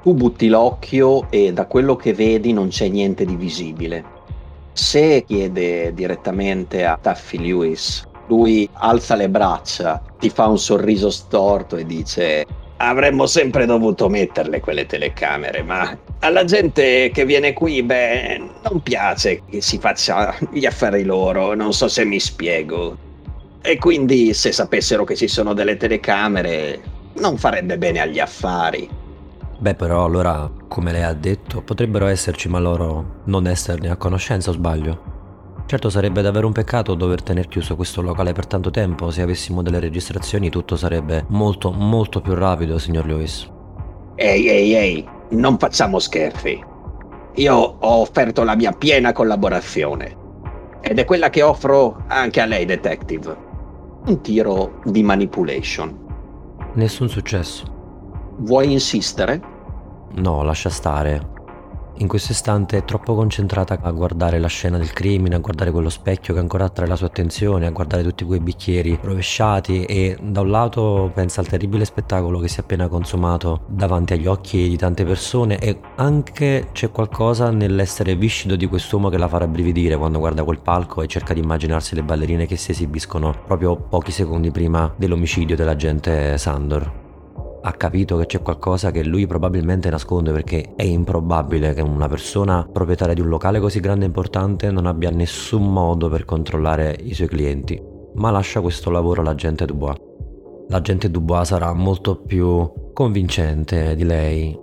Tu 0.04 0.14
butti 0.14 0.48
l'occhio 0.48 1.30
e 1.30 1.52
da 1.54 1.66
quello 1.66 1.96
che 1.96 2.14
vedi 2.14 2.54
non 2.54 2.70
c'è 2.70 2.88
niente 2.88 3.26
di 3.26 3.36
visibile. 3.36 4.04
Se 4.74 5.24
chiede 5.26 5.94
direttamente 5.94 6.86
a 6.86 6.98
Taffy 7.02 7.40
Lewis, 7.40 8.04
lui 8.28 8.70
alza 8.74 9.16
le 9.16 9.30
braccia, 9.30 10.02
ti 10.20 10.30
fa 10.30 10.48
un 10.48 10.60
sorriso 10.60 11.10
storto 11.10 11.78
e 11.78 11.86
dice 11.86 12.46
avremmo 12.78 13.26
sempre 13.26 13.66
dovuto 13.66 14.10
metterle 14.10 14.60
quelle 14.60 14.86
telecamere, 14.86 15.64
ma 15.64 15.98
alla 16.20 16.44
gente 16.44 17.10
che 17.12 17.26
viene 17.26 17.54
qui, 17.54 17.82
beh, 17.84 18.42
non 18.70 18.82
piace 18.82 19.42
che 19.50 19.62
si 19.62 19.80
faccia 19.80 20.36
gli 20.52 20.66
affari 20.66 21.04
loro, 21.04 21.56
non 21.56 21.74
so 21.74 21.88
se 21.88 22.06
mi 22.06 22.20
spiego. 22.20 22.98
E 23.62 23.78
quindi 23.78 24.34
se 24.34 24.52
sapessero 24.52 25.04
che 25.04 25.16
ci 25.16 25.28
sono 25.28 25.54
delle 25.54 25.78
telecamere, 25.78 26.80
non 27.14 27.38
farebbe 27.38 27.78
bene 27.78 28.00
agli 28.00 28.20
affari. 28.20 28.88
Beh, 29.60 29.74
però 29.74 30.06
allora, 30.06 30.52
come 30.68 30.92
lei 30.92 31.02
ha 31.02 31.14
detto, 31.14 31.62
potrebbero 31.62 32.06
esserci, 32.06 32.48
ma 32.48 32.60
loro 32.60 33.22
non 33.26 33.48
esserne 33.48 33.90
a 33.90 33.96
conoscenza 33.96 34.52
o 34.52 34.54
sbaglio? 34.54 35.16
Certo 35.66 35.90
sarebbe 35.90 36.22
davvero 36.22 36.46
un 36.46 36.54
peccato 36.54 36.94
dover 36.94 37.24
tenere 37.24 37.48
chiuso 37.48 37.76
questo 37.76 38.02
locale 38.02 38.34
per 38.34 38.46
tanto 38.46 38.70
tempo, 38.70 39.10
se 39.10 39.24
avessimo 39.24 39.64
delle 39.64 39.80
registrazioni 39.80 40.50
tutto 40.50 40.76
sarebbe 40.76 41.26
molto 41.30 41.72
molto 41.72 42.22
più 42.22 42.36
rapido, 42.36 42.78
signor 42.78 43.08
Lewis. 43.08 43.52
Ehi, 44.16 44.48
ehi, 44.48 44.74
ehi, 44.76 45.10
non 45.32 45.58
facciamo 45.58 45.98
scherzi. 45.98 46.64
Io 47.34 47.56
ho 47.56 48.00
offerto 48.02 48.44
la 48.44 48.56
mia 48.56 48.72
piena 48.72 49.12
collaborazione. 49.12 50.16
Ed 50.82 51.00
è 51.00 51.06
quella 51.06 51.30
che 51.30 51.42
offro 51.42 52.04
anche 52.08 52.42
a 52.42 52.46
lei, 52.46 52.66
detective. 52.66 53.36
Un 54.06 54.22
tiro 54.22 54.80
di 54.86 55.02
manipulation. 55.02 56.06
Nessun 56.76 57.10
successo. 57.10 57.77
Vuoi 58.40 58.72
insistere? 58.72 59.42
No, 60.16 60.44
lascia 60.44 60.70
stare. 60.70 61.36
In 62.00 62.08
questo 62.08 62.34
istante 62.34 62.78
è 62.78 62.86
troppo 62.86 63.16
concentrata 63.16 63.80
a 63.82 63.92
guardare 63.92 64.38
la 64.38 64.48
scena 64.48 64.78
del 64.78 64.94
crimine, 64.94 65.34
a 65.34 65.40
guardare 65.40 65.72
quello 65.72 65.90
specchio 65.90 66.36
che 66.36 66.40
ancora 66.40 66.66
attrae 66.66 66.88
la 66.88 66.96
sua 66.96 67.08
attenzione, 67.08 67.66
a 67.66 67.72
guardare 67.72 68.04
tutti 68.04 68.24
quei 68.24 68.40
bicchieri 68.40 69.00
rovesciati 69.02 69.86
e 69.86 70.16
da 70.22 70.42
un 70.42 70.52
lato 70.52 71.10
pensa 71.16 71.42
al 71.42 71.48
terribile 71.48 71.86
spettacolo 71.86 72.38
che 72.38 72.48
si 72.48 72.60
è 72.60 72.62
appena 72.62 72.88
consumato 72.88 73.62
davanti 73.66 74.14
agli 74.14 74.28
occhi 74.28 74.70
di 74.70 74.78
tante 74.78 75.04
persone 75.04 75.58
e 75.58 75.80
anche 75.96 76.68
c'è 76.72 76.92
qualcosa 76.92 77.50
nell'essere 77.50 78.16
viscido 78.16 78.56
di 78.56 78.68
quest'uomo 78.68 79.10
che 79.10 79.18
la 79.18 79.28
farà 79.28 79.48
brividire 79.48 79.98
quando 79.98 80.20
guarda 80.20 80.44
quel 80.44 80.60
palco 80.60 81.02
e 81.02 81.08
cerca 81.08 81.34
di 81.34 81.40
immaginarsi 81.40 81.96
le 81.96 82.04
ballerine 82.04 82.46
che 82.46 82.58
si 82.58 82.70
esibiscono 82.70 83.34
proprio 83.48 83.76
pochi 83.76 84.12
secondi 84.12 84.52
prima 84.52 84.94
dell'omicidio 84.96 85.56
dell'agente 85.56 86.38
Sandor 86.38 87.06
ha 87.68 87.74
capito 87.74 88.16
che 88.16 88.26
c'è 88.26 88.42
qualcosa 88.42 88.92
che 88.92 89.04
lui 89.04 89.28
probabilmente 89.28 89.90
nasconde 89.90 90.32
perché 90.32 90.74
è 90.78 90.84
improbabile 90.84 91.74
che 91.74 91.82
una 91.82 92.08
persona 92.08 92.66
proprietaria 92.72 93.14
di 93.14 93.20
un 93.20 93.28
locale 93.28 93.60
così 93.60 93.82
grande 93.82 94.06
e 94.06 94.08
importante 94.08 94.72
non 94.72 94.86
abbia 94.86 95.10
nessun 95.10 95.72
modo 95.72 96.08
per 96.08 96.24
controllare 96.24 96.98
i 97.02 97.14
suoi 97.14 97.28
clienti, 97.28 97.82
ma 98.16 98.32
lascia 98.32 98.62
questo 98.62 98.90
lavoro 98.90 99.20
all'agente 99.20 99.66
Dubois. 99.66 99.98
L'agente 100.70 101.12
Dubois 101.12 101.48
sarà 101.48 101.74
molto 101.74 102.16
più 102.16 102.72
convincente 102.94 103.96
di 103.96 104.04
lei. 104.06 104.58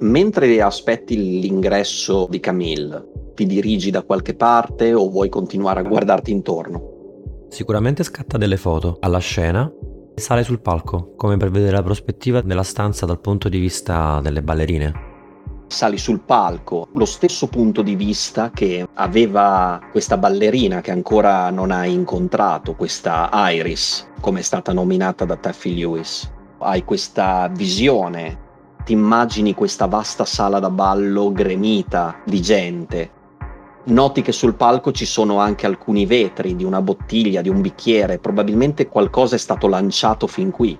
Mentre 0.00 0.60
aspetti 0.60 1.40
l'ingresso 1.40 2.26
di 2.28 2.40
Camille, 2.40 3.30
ti 3.36 3.46
dirigi 3.46 3.92
da 3.92 4.02
qualche 4.02 4.34
parte 4.34 4.92
o 4.92 5.08
vuoi 5.08 5.28
continuare 5.28 5.78
a 5.78 5.84
guardarti 5.84 6.32
intorno? 6.32 6.90
Sicuramente 7.50 8.02
scatta 8.02 8.36
delle 8.36 8.56
foto 8.56 8.96
alla 8.98 9.18
scena 9.18 9.72
Sale 10.14 10.44
sul 10.44 10.60
palco, 10.60 11.14
come 11.16 11.36
per 11.36 11.50
vedere 11.50 11.72
la 11.72 11.82
prospettiva 11.82 12.42
della 12.42 12.62
stanza 12.62 13.06
dal 13.06 13.20
punto 13.20 13.48
di 13.48 13.58
vista 13.58 14.20
delle 14.20 14.42
ballerine. 14.42 15.10
Sali 15.66 15.96
sul 15.96 16.20
palco, 16.20 16.88
lo 16.92 17.06
stesso 17.06 17.48
punto 17.48 17.80
di 17.80 17.96
vista 17.96 18.50
che 18.50 18.86
aveva 18.92 19.80
questa 19.90 20.18
ballerina 20.18 20.82
che 20.82 20.90
ancora 20.90 21.48
non 21.48 21.70
hai 21.70 21.94
incontrato, 21.94 22.74
questa 22.74 23.30
Iris, 23.32 24.10
come 24.20 24.40
è 24.40 24.42
stata 24.42 24.74
nominata 24.74 25.24
da 25.24 25.36
Taffy 25.36 25.74
Lewis. 25.74 26.30
Hai 26.58 26.84
questa 26.84 27.48
visione, 27.48 28.38
ti 28.84 28.92
immagini 28.92 29.54
questa 29.54 29.86
vasta 29.86 30.26
sala 30.26 30.58
da 30.58 30.68
ballo 30.68 31.32
gremita 31.32 32.20
di 32.26 32.42
gente, 32.42 33.10
Noti 33.84 34.22
che 34.22 34.30
sul 34.30 34.54
palco 34.54 34.92
ci 34.92 35.04
sono 35.04 35.38
anche 35.38 35.66
alcuni 35.66 36.06
vetri 36.06 36.54
di 36.54 36.62
una 36.62 36.80
bottiglia, 36.80 37.42
di 37.42 37.48
un 37.48 37.60
bicchiere, 37.60 38.18
probabilmente 38.18 38.86
qualcosa 38.86 39.34
è 39.34 39.38
stato 39.38 39.66
lanciato 39.66 40.28
fin 40.28 40.52
qui. 40.52 40.78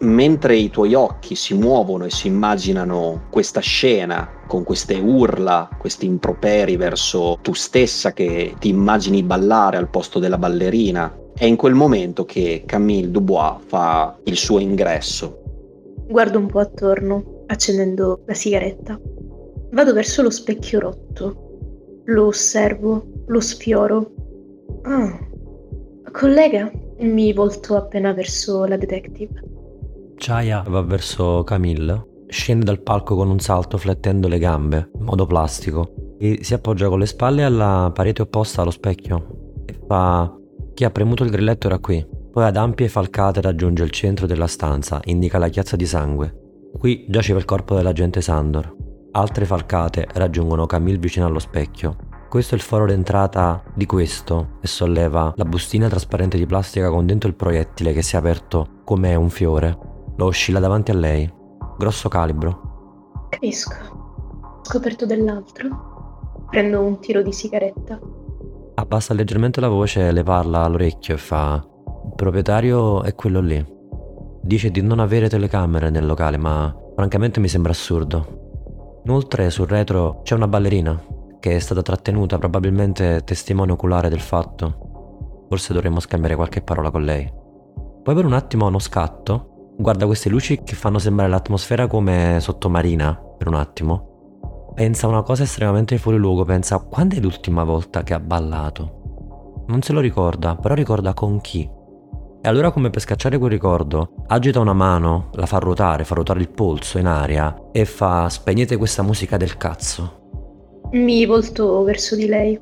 Mentre 0.00 0.56
i 0.56 0.68
tuoi 0.68 0.92
occhi 0.92 1.34
si 1.34 1.54
muovono 1.54 2.04
e 2.04 2.10
si 2.10 2.26
immaginano 2.26 3.22
questa 3.30 3.60
scena 3.60 4.28
con 4.46 4.62
queste 4.62 4.96
urla, 4.96 5.70
questi 5.78 6.04
improperi 6.04 6.76
verso 6.76 7.38
tu 7.40 7.54
stessa 7.54 8.12
che 8.12 8.54
ti 8.58 8.68
immagini 8.68 9.22
ballare 9.22 9.78
al 9.78 9.88
posto 9.88 10.18
della 10.18 10.38
ballerina, 10.38 11.16
è 11.34 11.46
in 11.46 11.56
quel 11.56 11.74
momento 11.74 12.26
che 12.26 12.64
Camille 12.66 13.10
Dubois 13.10 13.56
fa 13.64 14.14
il 14.24 14.36
suo 14.36 14.58
ingresso. 14.58 15.40
Guardo 16.06 16.38
un 16.38 16.46
po' 16.46 16.60
attorno, 16.60 17.44
accendendo 17.46 18.20
la 18.26 18.34
sigaretta. 18.34 19.00
Vado 19.70 19.94
verso 19.94 20.20
lo 20.20 20.30
specchio 20.30 20.78
rotto 20.80 21.46
lo 22.08 22.26
osservo, 22.26 23.06
lo 23.26 23.40
sfioro. 23.40 24.10
Ah, 24.82 25.18
collega, 26.10 26.70
mi 27.00 27.32
volto 27.32 27.76
appena 27.76 28.12
verso 28.12 28.64
la 28.64 28.76
detective. 28.76 29.42
Chaya 30.16 30.64
va 30.68 30.82
verso 30.82 31.42
Camille, 31.44 32.24
scende 32.28 32.64
dal 32.64 32.80
palco 32.80 33.14
con 33.14 33.30
un 33.30 33.38
salto 33.38 33.78
flettendo 33.78 34.26
le 34.28 34.38
gambe, 34.38 34.90
in 34.98 35.04
modo 35.04 35.26
plastico, 35.26 36.16
e 36.18 36.40
si 36.42 36.54
appoggia 36.54 36.88
con 36.88 36.98
le 36.98 37.06
spalle 37.06 37.44
alla 37.44 37.90
parete 37.94 38.22
opposta 38.22 38.62
allo 38.62 38.70
specchio 38.70 39.62
e 39.66 39.78
fa... 39.86 40.32
Chi 40.74 40.84
ha 40.84 40.90
premuto 40.90 41.24
il 41.24 41.30
grilletto 41.30 41.66
era 41.66 41.80
qui. 41.80 42.06
Poi 42.30 42.44
ad 42.44 42.56
ampie 42.56 42.86
falcate 42.88 43.40
raggiunge 43.40 43.82
il 43.82 43.90
centro 43.90 44.28
della 44.28 44.46
stanza, 44.46 45.00
indica 45.06 45.36
la 45.36 45.48
chiazza 45.48 45.74
di 45.74 45.86
sangue. 45.86 46.70
Qui 46.78 47.04
giaceva 47.08 47.40
il 47.40 47.44
corpo 47.44 47.74
dell'agente 47.74 48.20
Sandor. 48.20 48.76
Altre 49.18 49.46
falcate 49.46 50.06
raggiungono 50.12 50.66
Camille 50.66 50.98
vicino 50.98 51.26
allo 51.26 51.40
specchio. 51.40 51.96
Questo 52.28 52.54
è 52.54 52.56
il 52.56 52.62
foro 52.62 52.86
d'entrata 52.86 53.64
di 53.74 53.84
questo 53.84 54.58
e 54.60 54.68
solleva 54.68 55.32
la 55.34 55.44
bustina 55.44 55.88
trasparente 55.88 56.36
di 56.36 56.46
plastica 56.46 56.88
con 56.88 57.04
dentro 57.04 57.28
il 57.28 57.34
proiettile 57.34 57.92
che 57.92 58.02
si 58.02 58.14
è 58.14 58.18
aperto 58.18 58.82
come 58.84 59.16
un 59.16 59.28
fiore. 59.28 59.76
Lo 60.16 60.26
oscilla 60.26 60.60
davanti 60.60 60.92
a 60.92 60.94
lei. 60.94 61.28
Grosso 61.76 62.08
calibro. 62.08 63.26
Capisco. 63.28 64.60
Scoperto 64.62 65.04
dell'altro. 65.04 66.46
Prendo 66.48 66.80
un 66.80 67.00
tiro 67.00 67.20
di 67.20 67.32
sigaretta. 67.32 67.98
Abbassa 68.76 69.14
leggermente 69.14 69.60
la 69.60 69.68
voce, 69.68 70.12
le 70.12 70.22
parla 70.22 70.62
all'orecchio 70.62 71.14
e 71.14 71.18
fa... 71.18 71.60
Il 72.04 72.14
proprietario 72.14 73.02
è 73.02 73.16
quello 73.16 73.40
lì. 73.40 73.66
dice 74.42 74.70
di 74.70 74.80
non 74.80 75.00
avere 75.00 75.28
telecamere 75.28 75.90
nel 75.90 76.06
locale, 76.06 76.36
ma 76.36 76.72
francamente 76.94 77.40
mi 77.40 77.48
sembra 77.48 77.72
assurdo. 77.72 78.37
Inoltre 79.08 79.48
sul 79.48 79.66
retro 79.66 80.20
c'è 80.22 80.34
una 80.34 80.48
ballerina 80.48 81.02
che 81.40 81.56
è 81.56 81.58
stata 81.60 81.80
trattenuta, 81.80 82.36
probabilmente 82.36 83.22
testimone 83.24 83.72
oculare 83.72 84.10
del 84.10 84.20
fatto. 84.20 85.46
Forse 85.48 85.72
dovremmo 85.72 85.98
scambiare 85.98 86.34
qualche 86.34 86.60
parola 86.60 86.90
con 86.90 87.04
lei. 87.04 87.26
Poi 88.02 88.14
per 88.14 88.26
un 88.26 88.34
attimo 88.34 88.66
uno 88.66 88.78
scatto, 88.78 89.72
guarda 89.78 90.04
queste 90.04 90.28
luci 90.28 90.62
che 90.62 90.74
fanno 90.74 90.98
sembrare 90.98 91.30
l'atmosfera 91.30 91.86
come 91.86 92.36
sottomarina, 92.38 93.18
per 93.38 93.48
un 93.48 93.54
attimo. 93.54 94.72
Pensa 94.74 95.06
a 95.06 95.08
una 95.08 95.22
cosa 95.22 95.44
estremamente 95.44 95.96
fuori 95.96 96.18
luogo, 96.18 96.44
pensa 96.44 96.76
quando 96.78 97.16
è 97.16 97.20
l'ultima 97.20 97.64
volta 97.64 98.02
che 98.02 98.12
ha 98.12 98.20
ballato. 98.20 99.64
Non 99.68 99.80
se 99.80 99.94
lo 99.94 100.00
ricorda, 100.00 100.54
però 100.54 100.74
ricorda 100.74 101.14
con 101.14 101.40
chi. 101.40 101.66
E 102.40 102.48
allora 102.48 102.70
come 102.70 102.90
per 102.90 103.00
scacciare 103.00 103.36
quel 103.36 103.50
ricordo, 103.50 104.14
agita 104.28 104.60
una 104.60 104.72
mano, 104.72 105.30
la 105.32 105.46
fa 105.46 105.58
ruotare, 105.58 106.04
fa 106.04 106.14
ruotare 106.14 106.40
il 106.40 106.48
polso 106.48 106.98
in 106.98 107.06
aria 107.06 107.70
e 107.72 107.84
fa 107.84 108.28
spegnete 108.28 108.76
questa 108.76 109.02
musica 109.02 109.36
del 109.36 109.56
cazzo. 109.56 110.18
Mi 110.92 111.26
volto 111.26 111.82
verso 111.82 112.14
di 112.14 112.26
lei. 112.26 112.58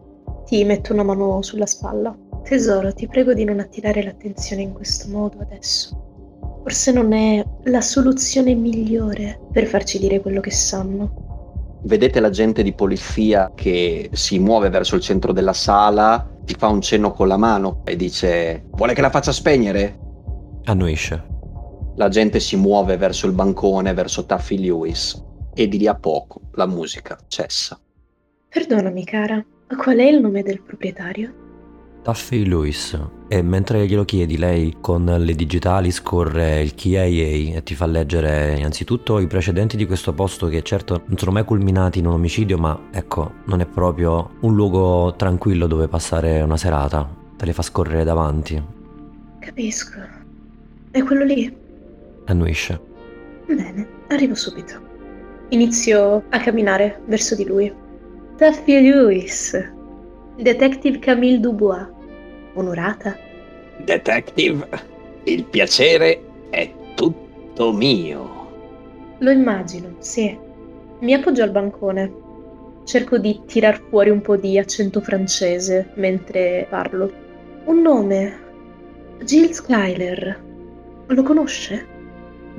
Ti 0.47 0.65
metto 0.65 0.93
una 0.93 1.03
mano 1.03 1.43
sulla 1.43 1.67
spalla. 1.67 2.17
Tesoro, 2.43 2.93
ti 2.93 3.07
prego 3.07 3.35
di 3.35 3.45
non 3.45 3.61
attirare 3.61 4.03
l'attenzione 4.03 4.63
in 4.63 4.73
questo 4.73 5.09
modo 5.11 5.41
adesso. 5.41 6.61
Forse 6.63 6.93
non 6.93 7.13
è 7.13 7.45
la 7.65 7.81
soluzione 7.81 8.55
migliore 8.55 9.41
per 9.53 9.67
farci 9.67 9.99
dire 9.99 10.21
quello 10.21 10.41
che 10.41 10.53
sanno. 10.53 11.26
Vedete 11.87 12.19
l'agente 12.19 12.65
di 12.65 12.73
polizia 12.73 13.53
che 13.55 14.11
si 14.13 14.41
muove 14.41 14.71
verso 14.71 14.97
il 14.97 15.03
centro 15.03 15.33
della 15.33 15.53
sala, 15.53 16.29
ti 16.45 16.57
fa 16.59 16.67
un 16.67 16.81
cenno 16.81 17.13
con 17.13 17.29
la 17.29 17.37
mano 17.37 17.83
e 17.85 17.95
dice: 17.95 18.65
Vuole 18.71 18.93
che 18.93 19.01
la 19.01 19.11
faccia 19.11 19.31
spegnere? 19.31 19.97
Annuisce. 20.65 21.25
L'agente 21.95 22.41
si 22.41 22.57
muove 22.57 22.97
verso 22.97 23.29
il 23.29 23.35
bancone, 23.35 23.95
verso 23.95 24.27
Taffy 24.27 24.59
Lewis, 24.59 25.23
e 25.55 25.69
di 25.69 25.79
lì 25.79 25.87
a 25.87 25.95
poco 25.95 26.41
la 26.55 26.67
musica 26.67 27.17
cessa. 27.29 27.79
Perdonami, 28.49 29.05
cara, 29.05 29.37
ma 29.37 29.77
qual 29.77 29.99
è 29.99 30.09
il 30.09 30.21
nome 30.21 30.43
del 30.43 30.63
proprietario? 30.63 31.46
Taffy 32.07 32.45
Lewis 32.45 32.97
e 33.27 33.43
mentre 33.43 33.85
glielo 33.85 34.05
chiedi 34.05 34.39
lei 34.39 34.77
con 34.81 35.05
le 35.05 35.35
digitali 35.35 35.91
scorre 35.91 36.63
il 36.63 36.77
KIA 36.77 37.03
e 37.57 37.63
ti 37.65 37.75
fa 37.75 37.85
leggere 37.87 38.55
innanzitutto 38.57 39.19
i 39.19 39.27
precedenti 39.27 39.77
di 39.77 39.87
questo 39.87 40.13
posto 40.13 40.47
che 40.47 40.63
certo 40.63 41.03
non 41.07 41.19
sono 41.19 41.33
mai 41.33 41.43
culminati 41.43 41.99
in 41.99 42.07
un 42.07 42.13
omicidio 42.13 42.59
ma 42.59 42.91
ecco 42.93 43.33
non 43.47 43.61
è 43.61 43.67
proprio 43.67 44.37
un 44.43 44.55
luogo 44.55 45.17
tranquillo 45.17 45.67
dove 45.67 45.89
passare 45.89 46.43
una 46.43 46.57
serata, 46.57 47.13
te 47.37 47.45
le 47.45 47.53
fa 47.53 47.63
scorrere 47.63 48.05
davanti. 48.05 48.63
Capisco. 49.41 49.99
È 50.93 51.03
quello 51.03 51.25
lì? 51.25 51.53
Annuisce. 52.27 52.81
Bene, 53.47 53.89
arrivo 54.11 54.37
subito. 54.37 54.81
Inizio 55.49 56.23
a 56.29 56.39
camminare 56.39 57.03
verso 57.07 57.35
di 57.35 57.45
lui. 57.45 57.75
Taffy 58.37 58.81
Lewis, 58.81 59.59
Detective 60.37 61.01
Camille 61.01 61.41
Dubois 61.41 61.95
onorata. 62.57 63.17
Detective, 63.79 64.69
il 65.25 65.45
piacere 65.45 66.21
è 66.51 66.71
tutto 66.95 67.73
mio. 67.73 68.35
Lo 69.19 69.31
immagino, 69.31 69.95
sì. 69.99 70.37
Mi 71.01 71.15
appoggio 71.15 71.43
al 71.43 71.51
bancone. 71.51 72.25
Cerco 72.85 73.19
di 73.19 73.41
tirar 73.47 73.81
fuori 73.89 74.11
un 74.11 74.21
po' 74.21 74.37
di 74.37 74.59
accento 74.59 75.01
francese 75.01 75.91
mentre 75.95 76.67
parlo. 76.69 77.11
Un 77.65 77.81
nome. 77.81 78.39
Jill 79.23 79.51
Skyler. 79.51 80.45
Lo 81.07 81.23
conosce? 81.23 81.96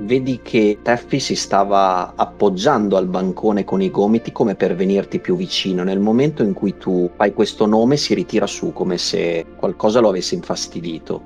Vedi 0.00 0.38
che 0.42 0.78
Teffy 0.80 1.18
si 1.18 1.34
stava 1.34 2.12
appoggiando 2.14 2.96
al 2.96 3.08
bancone 3.08 3.64
con 3.64 3.82
i 3.82 3.90
gomiti 3.90 4.30
come 4.30 4.54
per 4.54 4.76
venirti 4.76 5.18
più 5.18 5.34
vicino. 5.34 5.82
Nel 5.82 5.98
momento 5.98 6.44
in 6.44 6.52
cui 6.52 6.76
tu 6.76 7.10
fai 7.16 7.32
questo 7.32 7.66
nome 7.66 7.96
si 7.96 8.14
ritira 8.14 8.46
su 8.46 8.72
come 8.72 8.96
se 8.96 9.44
qualcosa 9.56 9.98
lo 9.98 10.10
avesse 10.10 10.36
infastidito. 10.36 11.20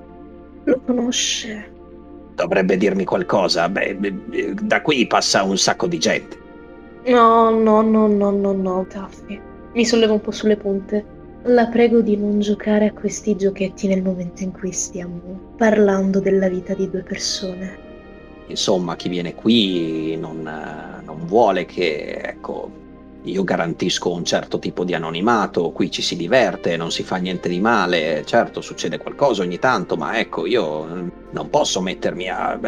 Lo 0.65 0.81
conosce. 0.87 1.71
Dovrebbe 2.35 2.79
dirmi 2.79 3.05
qualcosa. 3.05 3.69
Beh, 3.69 3.99
da 4.63 4.81
qui 4.81 5.07
passa 5.07 5.43
un 5.43 5.59
sacco 5.59 5.87
di 5.87 5.99
gente. 5.99 6.39
No, 7.09 7.51
no, 7.51 7.83
no, 7.83 8.07
no, 8.07 8.31
no, 8.31 8.53
no, 8.53 8.87
Taffy. 8.89 9.39
Mi 9.75 9.85
sollevo 9.85 10.15
un 10.15 10.21
po' 10.23 10.31
sulle 10.31 10.57
punte. 10.57 11.05
La 11.43 11.67
prego 11.67 12.01
di 12.01 12.17
non 12.17 12.41
giocare 12.41 12.87
a 12.87 12.93
questi 12.95 13.37
giochetti 13.37 13.87
nel 13.87 14.03
momento 14.03 14.43
in 14.43 14.53
cui 14.53 14.73
stiamo 14.73 15.21
parlando 15.59 16.21
della 16.21 16.49
vita 16.49 16.73
di 16.73 16.89
due 16.89 17.03
persone 17.03 17.91
insomma 18.53 18.97
chi 18.97 19.09
viene 19.09 19.35
qui 19.35 20.17
non, 20.17 20.43
non 21.05 21.27
vuole 21.27 21.67
che, 21.67 22.21
ecco, 22.23 22.71
io 23.25 23.45
garantisco 23.45 24.11
un 24.11 24.25
certo 24.25 24.59
tipo 24.59 24.85
di 24.85 24.95
anonimato, 24.95 25.71
qui 25.71 25.91
ci 25.91 26.03
si 26.03 26.17
diverte, 26.17 26.77
non 26.77 26.91
si 26.91 27.03
fa 27.03 27.17
niente 27.17 27.49
di 27.49 27.61
male, 27.61 28.25
certo 28.27 28.61
succede 28.61 28.99
qualcosa 28.99 29.43
ogni 29.43 29.59
tanto, 29.59 29.97
ma 29.97 30.19
ecco 30.19 30.47
io 30.47 31.13
non 31.31 31.49
posso 31.49 31.81
mettermi 31.81 32.29
a... 32.29 32.59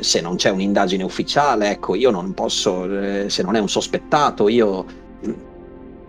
se 0.00 0.20
non 0.20 0.36
c'è 0.36 0.50
un'indagine 0.50 1.02
ufficiale, 1.02 1.70
ecco 1.70 1.94
io 1.94 2.10
non 2.10 2.32
posso, 2.32 2.84
eh, 2.84 3.28
se 3.28 3.42
non 3.42 3.54
è 3.54 3.58
un 3.58 3.68
sospettato, 3.68 4.48
io 4.48 4.84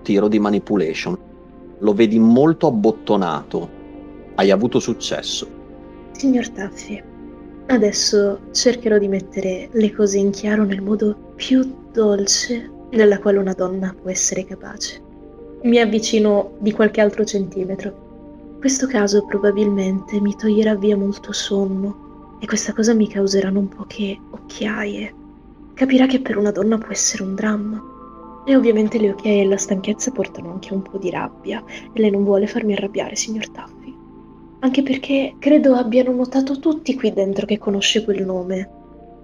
tiro 0.01 0.27
di 0.27 0.39
manipulation. 0.39 1.17
Lo 1.79 1.93
vedi 1.93 2.19
molto 2.19 2.67
abbottonato, 2.67 3.69
hai 4.35 4.51
avuto 4.51 4.79
successo. 4.79 5.59
Signor 6.11 6.47
Taffi, 6.49 7.01
Adesso 7.71 8.51
cercherò 8.51 8.97
di 8.97 9.07
mettere 9.07 9.69
le 9.71 9.93
cose 9.93 10.17
in 10.17 10.31
chiaro 10.31 10.65
nel 10.65 10.81
modo 10.81 11.15
più 11.35 11.87
dolce 11.93 12.69
nella 12.89 13.17
quale 13.17 13.37
una 13.37 13.53
donna 13.53 13.95
può 13.97 14.09
essere 14.09 14.43
capace. 14.43 15.01
Mi 15.61 15.79
avvicino 15.79 16.51
di 16.59 16.73
qualche 16.73 16.99
altro 16.99 17.23
centimetro. 17.23 18.57
Questo 18.59 18.87
caso 18.87 19.23
probabilmente 19.23 20.19
mi 20.19 20.35
toglierà 20.35 20.75
via 20.75 20.97
molto 20.97 21.31
sonno 21.31 22.35
e 22.41 22.45
questa 22.45 22.73
cosa 22.73 22.93
mi 22.93 23.07
causerà 23.07 23.49
non 23.49 23.69
poche 23.69 24.19
occhiaie. 24.31 25.13
Capirà 25.73 26.07
che 26.07 26.19
per 26.19 26.35
una 26.35 26.51
donna 26.51 26.77
può 26.77 26.89
essere 26.89 27.23
un 27.23 27.35
dramma. 27.35 27.81
E 28.45 28.53
ovviamente 28.53 28.99
le 28.99 29.11
occhiaie 29.11 29.43
e 29.43 29.47
la 29.47 29.55
stanchezza 29.55 30.11
portano 30.11 30.51
anche 30.51 30.73
un 30.73 30.81
po' 30.81 30.97
di 30.97 31.09
rabbia 31.09 31.63
e 31.93 32.01
lei 32.01 32.11
non 32.11 32.25
vuole 32.25 32.47
farmi 32.47 32.73
arrabbiare, 32.73 33.15
signor 33.15 33.47
Taffy 33.47 34.00
anche 34.63 34.83
perché 34.83 35.35
credo 35.39 35.73
abbiano 35.73 36.11
notato 36.11 36.59
tutti 36.59 36.95
qui 36.95 37.11
dentro 37.13 37.45
che 37.45 37.57
conosce 37.57 38.03
quel 38.03 38.23
nome. 38.23 38.69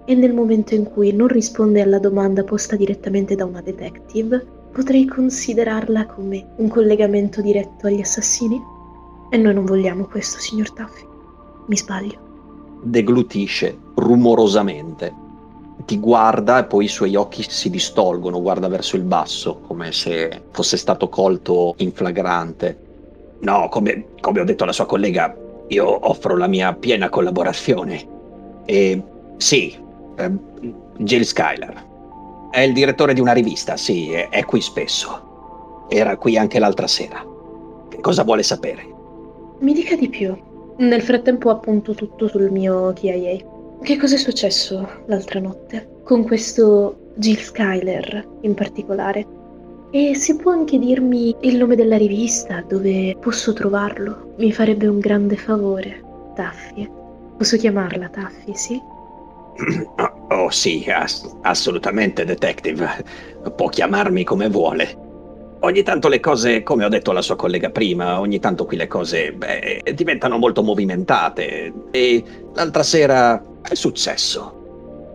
E 0.04 0.14
nel 0.14 0.34
momento 0.34 0.74
in 0.74 0.84
cui 0.84 1.12
non 1.12 1.28
risponde 1.28 1.80
alla 1.80 1.98
domanda 1.98 2.42
posta 2.42 2.76
direttamente 2.76 3.34
da 3.34 3.44
una 3.44 3.60
detective, 3.60 4.44
potrei 4.72 5.06
considerarla 5.06 6.06
come 6.06 6.54
un 6.56 6.68
collegamento 6.68 7.40
diretto 7.40 7.86
agli 7.86 8.00
assassini? 8.00 8.60
E 9.30 9.36
noi 9.36 9.54
non 9.54 9.64
vogliamo 9.64 10.06
questo, 10.06 10.38
signor 10.40 10.72
Taffy. 10.72 11.06
Mi 11.66 11.76
sbaglio. 11.76 12.80
Deglutisce 12.82 13.76
rumorosamente. 13.94 15.26
Ti 15.84 15.98
guarda 15.98 16.58
e 16.58 16.64
poi 16.64 16.86
i 16.86 16.88
suoi 16.88 17.14
occhi 17.14 17.44
si 17.48 17.70
distolgono, 17.70 18.40
guarda 18.40 18.66
verso 18.66 18.96
il 18.96 19.02
basso, 19.02 19.60
come 19.66 19.92
se 19.92 20.42
fosse 20.50 20.76
stato 20.76 21.08
colto 21.08 21.74
in 21.78 21.92
flagrante. 21.92 22.86
No, 23.40 23.68
come, 23.68 24.06
come 24.20 24.40
ho 24.40 24.44
detto 24.44 24.64
alla 24.64 24.72
sua 24.72 24.86
collega, 24.86 25.34
io 25.68 26.08
offro 26.08 26.36
la 26.36 26.46
mia 26.46 26.72
piena 26.74 27.08
collaborazione. 27.08 28.06
E 28.64 29.02
sì, 29.36 29.76
eh, 30.16 30.30
Jill 30.98 31.22
Skyler. 31.22 31.86
È 32.50 32.60
il 32.60 32.72
direttore 32.72 33.14
di 33.14 33.20
una 33.20 33.32
rivista, 33.32 33.76
sì, 33.76 34.10
è, 34.12 34.28
è 34.30 34.44
qui 34.44 34.60
spesso. 34.60 35.86
Era 35.88 36.16
qui 36.16 36.36
anche 36.36 36.58
l'altra 36.58 36.86
sera. 36.86 37.24
Che 37.88 38.00
cosa 38.00 38.24
vuole 38.24 38.42
sapere? 38.42 38.86
Mi 39.60 39.72
dica 39.72 39.94
di 39.96 40.08
più. 40.08 40.36
Nel 40.78 41.02
frattempo 41.02 41.50
appunto 41.50 41.94
tutto 41.94 42.28
sul 42.28 42.50
mio 42.50 42.92
KIA. 42.92 43.36
Che 43.80 43.96
cosa 43.96 44.14
è 44.14 44.18
successo 44.18 44.88
l'altra 45.06 45.40
notte? 45.40 46.00
Con 46.04 46.24
questo 46.24 47.12
Jill 47.14 47.38
Skyler 47.38 48.26
in 48.42 48.54
particolare. 48.54 49.26
E 49.90 50.14
se 50.14 50.36
può 50.36 50.52
anche 50.52 50.78
dirmi 50.78 51.34
il 51.40 51.56
nome 51.56 51.74
della 51.74 51.96
rivista, 51.96 52.62
dove 52.66 53.16
posso 53.20 53.54
trovarlo? 53.54 54.34
Mi 54.36 54.52
farebbe 54.52 54.86
un 54.86 54.98
grande 54.98 55.36
favore. 55.36 56.02
Taffy. 56.34 56.86
Posso 57.38 57.56
chiamarla 57.56 58.08
Taffy, 58.08 58.54
sì? 58.54 58.80
Oh 60.30 60.50
sì, 60.50 60.84
ass- 60.90 61.36
assolutamente, 61.40 62.26
detective. 62.26 63.02
Può 63.56 63.68
chiamarmi 63.68 64.24
come 64.24 64.50
vuole. 64.50 65.06
Ogni 65.60 65.82
tanto 65.82 66.08
le 66.08 66.20
cose, 66.20 66.62
come 66.62 66.84
ho 66.84 66.88
detto 66.88 67.10
alla 67.10 67.22
sua 67.22 67.34
collega 67.34 67.70
prima, 67.70 68.20
ogni 68.20 68.38
tanto 68.38 68.66
qui 68.66 68.76
le 68.76 68.86
cose 68.86 69.32
beh, 69.32 69.82
diventano 69.94 70.36
molto 70.36 70.62
movimentate. 70.62 71.72
E 71.90 72.22
l'altra 72.54 72.82
sera 72.82 73.42
è 73.62 73.74
successo. 73.74 74.57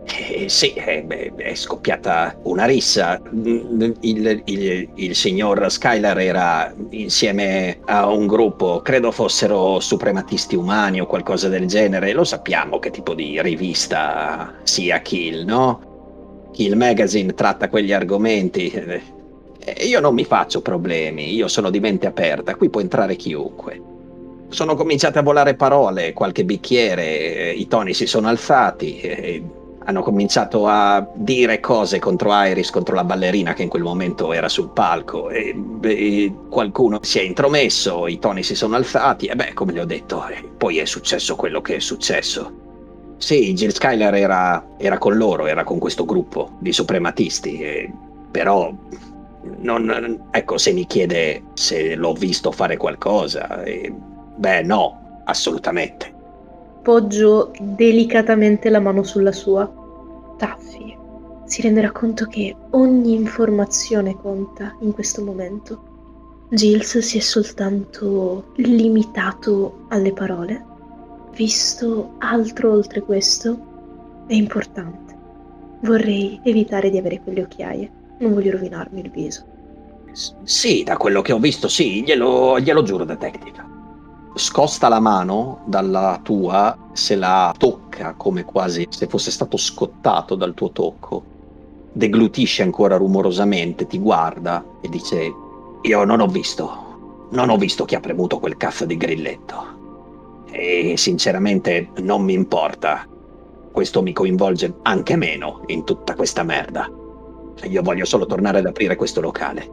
Eh, 0.06 0.48
sì, 0.48 0.74
eh, 0.74 1.02
beh, 1.02 1.32
è 1.36 1.54
scoppiata 1.54 2.36
una 2.42 2.66
rissa. 2.66 3.20
Il, 3.32 3.96
il, 4.00 4.88
il, 4.94 5.14
signor 5.16 5.70
Skylar 5.70 6.18
era 6.18 6.74
insieme 6.90 7.78
a 7.86 8.08
un 8.10 8.26
gruppo, 8.26 8.80
credo 8.82 9.10
fossero 9.10 9.80
suprematisti 9.80 10.56
umani 10.56 11.00
o 11.00 11.06
qualcosa 11.06 11.48
del 11.48 11.66
genere. 11.66 12.12
Lo 12.12 12.24
sappiamo 12.24 12.78
che 12.78 12.90
tipo 12.90 13.14
di 13.14 13.40
rivista 13.40 14.54
sia 14.62 15.00
Kill, 15.00 15.44
no? 15.44 16.50
Kill 16.52 16.74
Magazine 16.74 17.32
tratta 17.34 17.68
quegli 17.68 17.92
argomenti. 17.92 18.70
Eh, 18.70 19.86
io 19.86 20.00
non 20.00 20.12
mi 20.14 20.24
faccio 20.24 20.60
problemi, 20.60 21.34
io 21.34 21.48
sono 21.48 21.70
di 21.70 21.80
mente 21.80 22.06
aperta, 22.06 22.54
qui 22.56 22.68
può 22.68 22.80
entrare 22.82 23.16
chiunque. 23.16 23.80
Sono 24.48 24.74
cominciate 24.74 25.18
a 25.18 25.22
volare 25.22 25.54
parole, 25.54 26.12
qualche 26.12 26.44
bicchiere, 26.44 27.50
i 27.50 27.66
toni 27.66 27.94
si 27.94 28.06
sono 28.06 28.28
alzati 28.28 29.62
hanno 29.84 30.02
cominciato 30.02 30.66
a 30.66 31.06
dire 31.14 31.60
cose 31.60 31.98
contro 31.98 32.30
Iris, 32.32 32.70
contro 32.70 32.94
la 32.94 33.04
ballerina 33.04 33.52
che 33.52 33.62
in 33.62 33.68
quel 33.68 33.82
momento 33.82 34.32
era 34.32 34.48
sul 34.48 34.70
palco 34.70 35.28
e, 35.30 35.54
e 35.82 36.34
qualcuno 36.48 36.98
si 37.02 37.18
è 37.18 37.22
intromesso, 37.22 38.06
i 38.06 38.18
toni 38.18 38.42
si 38.42 38.54
sono 38.54 38.76
alzati 38.76 39.26
e 39.26 39.34
beh, 39.34 39.52
come 39.52 39.72
le 39.72 39.80
ho 39.80 39.84
detto, 39.84 40.26
eh, 40.26 40.42
poi 40.56 40.78
è 40.78 40.84
successo 40.84 41.36
quello 41.36 41.60
che 41.60 41.76
è 41.76 41.80
successo. 41.80 42.62
Sì, 43.18 43.52
Jill 43.54 43.70
Skyler 43.70 44.14
era, 44.14 44.64
era 44.78 44.98
con 44.98 45.16
loro, 45.16 45.46
era 45.46 45.64
con 45.64 45.78
questo 45.78 46.04
gruppo 46.04 46.56
di 46.58 46.72
suprematisti, 46.72 47.60
e, 47.60 47.92
però 48.30 48.72
non, 49.58 50.28
ecco, 50.30 50.58
se 50.58 50.72
mi 50.72 50.86
chiede 50.86 51.42
se 51.54 51.94
l'ho 51.94 52.12
visto 52.14 52.50
fare 52.50 52.76
qualcosa, 52.76 53.62
e, 53.62 53.92
beh 54.36 54.62
no, 54.62 55.20
assolutamente 55.24 56.13
Poggio 56.84 57.50
delicatamente 57.58 58.68
la 58.68 58.78
mano 58.78 59.02
sulla 59.04 59.32
sua. 59.32 59.66
Taffy 60.36 60.94
si 61.46 61.62
renderà 61.62 61.90
conto 61.90 62.26
che 62.26 62.54
ogni 62.72 63.14
informazione 63.14 64.14
conta 64.20 64.76
in 64.80 64.92
questo 64.92 65.24
momento. 65.24 66.46
Giles 66.50 66.98
si 66.98 67.16
è 67.16 67.20
soltanto 67.22 68.52
limitato 68.56 69.86
alle 69.88 70.12
parole. 70.12 70.62
Visto 71.34 72.16
altro 72.18 72.72
oltre 72.72 73.00
questo, 73.00 74.24
è 74.26 74.34
importante. 74.34 75.16
Vorrei 75.80 76.38
evitare 76.44 76.90
di 76.90 76.98
avere 76.98 77.22
quelle 77.22 77.44
occhiaie. 77.44 77.90
Non 78.18 78.34
voglio 78.34 78.50
rovinarmi 78.50 79.00
il 79.00 79.10
viso. 79.10 79.42
S- 80.12 80.34
sì, 80.42 80.82
da 80.82 80.98
quello 80.98 81.22
che 81.22 81.32
ho 81.32 81.38
visto, 81.38 81.66
sì, 81.66 82.04
glielo, 82.04 82.60
glielo 82.60 82.82
giuro, 82.82 83.04
detective 83.04 83.73
scosta 84.34 84.88
la 84.88 85.00
mano 85.00 85.62
dalla 85.66 86.20
tua, 86.22 86.76
se 86.92 87.14
la 87.16 87.54
tocca 87.56 88.14
come 88.16 88.44
quasi 88.44 88.86
se 88.90 89.06
fosse 89.06 89.30
stato 89.30 89.56
scottato 89.56 90.34
dal 90.34 90.54
tuo 90.54 90.70
tocco, 90.70 91.24
deglutisce 91.92 92.62
ancora 92.62 92.96
rumorosamente, 92.96 93.86
ti 93.86 93.98
guarda 93.98 94.64
e 94.80 94.88
dice: 94.88 95.32
Io 95.82 96.04
non 96.04 96.20
ho 96.20 96.26
visto, 96.26 97.28
non 97.30 97.48
ho 97.48 97.56
visto 97.56 97.84
chi 97.84 97.94
ha 97.94 98.00
premuto 98.00 98.38
quel 98.38 98.56
cazzo 98.56 98.84
di 98.84 98.96
grilletto. 98.96 100.42
E 100.50 100.94
sinceramente 100.96 101.90
non 102.00 102.22
mi 102.22 102.32
importa. 102.32 103.06
Questo 103.72 104.02
mi 104.02 104.12
coinvolge 104.12 104.72
anche 104.82 105.16
meno 105.16 105.62
in 105.66 105.84
tutta 105.84 106.14
questa 106.14 106.44
merda. 106.44 106.88
Io 107.64 107.82
voglio 107.82 108.04
solo 108.04 108.26
tornare 108.26 108.58
ad 108.58 108.66
aprire 108.66 108.94
questo 108.94 109.20
locale. 109.20 109.68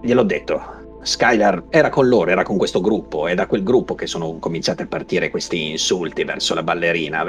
Gliel'ho 0.00 0.22
detto, 0.22 0.81
Skylar 1.02 1.64
era 1.68 1.88
con 1.88 2.08
loro, 2.08 2.30
era 2.30 2.44
con 2.44 2.56
questo 2.56 2.80
gruppo, 2.80 3.26
è 3.26 3.34
da 3.34 3.46
quel 3.46 3.64
gruppo 3.64 3.94
che 3.94 4.06
sono 4.06 4.38
cominciati 4.38 4.82
a 4.82 4.86
partire 4.86 5.30
questi 5.30 5.70
insulti 5.70 6.22
verso 6.22 6.54
la 6.54 6.62
ballerina. 6.62 7.24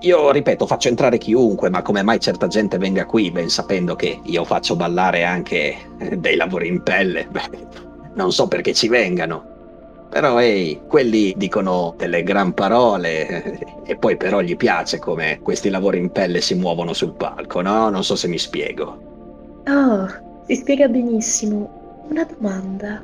Io 0.00 0.30
ripeto, 0.30 0.66
faccio 0.66 0.88
entrare 0.88 1.16
chiunque, 1.16 1.70
ma 1.70 1.82
come 1.82 2.02
mai 2.02 2.20
certa 2.20 2.48
gente 2.48 2.76
venga 2.76 3.06
qui 3.06 3.30
ben 3.30 3.48
sapendo 3.48 3.96
che 3.96 4.20
io 4.22 4.44
faccio 4.44 4.76
ballare 4.76 5.24
anche 5.24 5.76
eh, 5.98 6.16
dei 6.18 6.36
lavori 6.36 6.68
in 6.68 6.82
pelle? 6.82 7.26
Beh, 7.30 7.48
non 8.14 8.30
so 8.30 8.46
perché 8.46 8.74
ci 8.74 8.88
vengano. 8.88 9.56
Però 10.10 10.40
ehi, 10.40 10.80
quelli 10.86 11.34
dicono 11.36 11.94
delle 11.96 12.22
gran 12.22 12.52
parole 12.54 13.58
e 13.84 13.96
poi 13.96 14.16
però 14.16 14.40
gli 14.40 14.56
piace 14.56 14.98
come 14.98 15.40
questi 15.42 15.68
lavori 15.68 15.98
in 15.98 16.10
pelle 16.10 16.40
si 16.40 16.54
muovono 16.54 16.92
sul 16.92 17.14
palco, 17.14 17.60
no? 17.60 17.90
Non 17.90 18.04
so 18.04 18.16
se 18.16 18.26
mi 18.26 18.38
spiego. 18.38 19.62
Oh, 19.66 20.06
si 20.46 20.56
spiega 20.56 20.88
benissimo. 20.88 21.77
Una 22.08 22.24
domanda. 22.24 23.02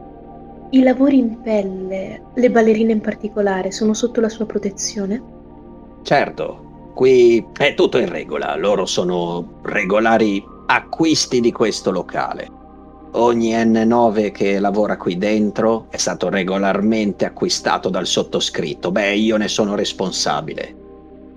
I 0.70 0.82
lavori 0.82 1.18
in 1.18 1.42
pelle, 1.42 2.22
le 2.32 2.50
ballerine 2.50 2.92
in 2.92 3.02
particolare, 3.02 3.70
sono 3.70 3.92
sotto 3.92 4.20
la 4.22 4.30
sua 4.30 4.46
protezione? 4.46 5.22
Certo, 6.02 6.92
qui 6.94 7.44
è 7.56 7.74
tutto 7.74 7.98
in 7.98 8.08
regola, 8.08 8.56
loro 8.56 8.86
sono 8.86 9.60
regolari 9.62 10.42
acquisti 10.66 11.40
di 11.40 11.52
questo 11.52 11.90
locale. 11.90 12.50
Ogni 13.12 13.52
N9 13.52 14.32
che 14.32 14.58
lavora 14.58 14.96
qui 14.96 15.18
dentro 15.18 15.86
è 15.90 15.98
stato 15.98 16.30
regolarmente 16.30 17.26
acquistato 17.26 17.90
dal 17.90 18.06
sottoscritto. 18.06 18.90
Beh, 18.90 19.14
io 19.16 19.36
ne 19.36 19.48
sono 19.48 19.74
responsabile. 19.74 20.74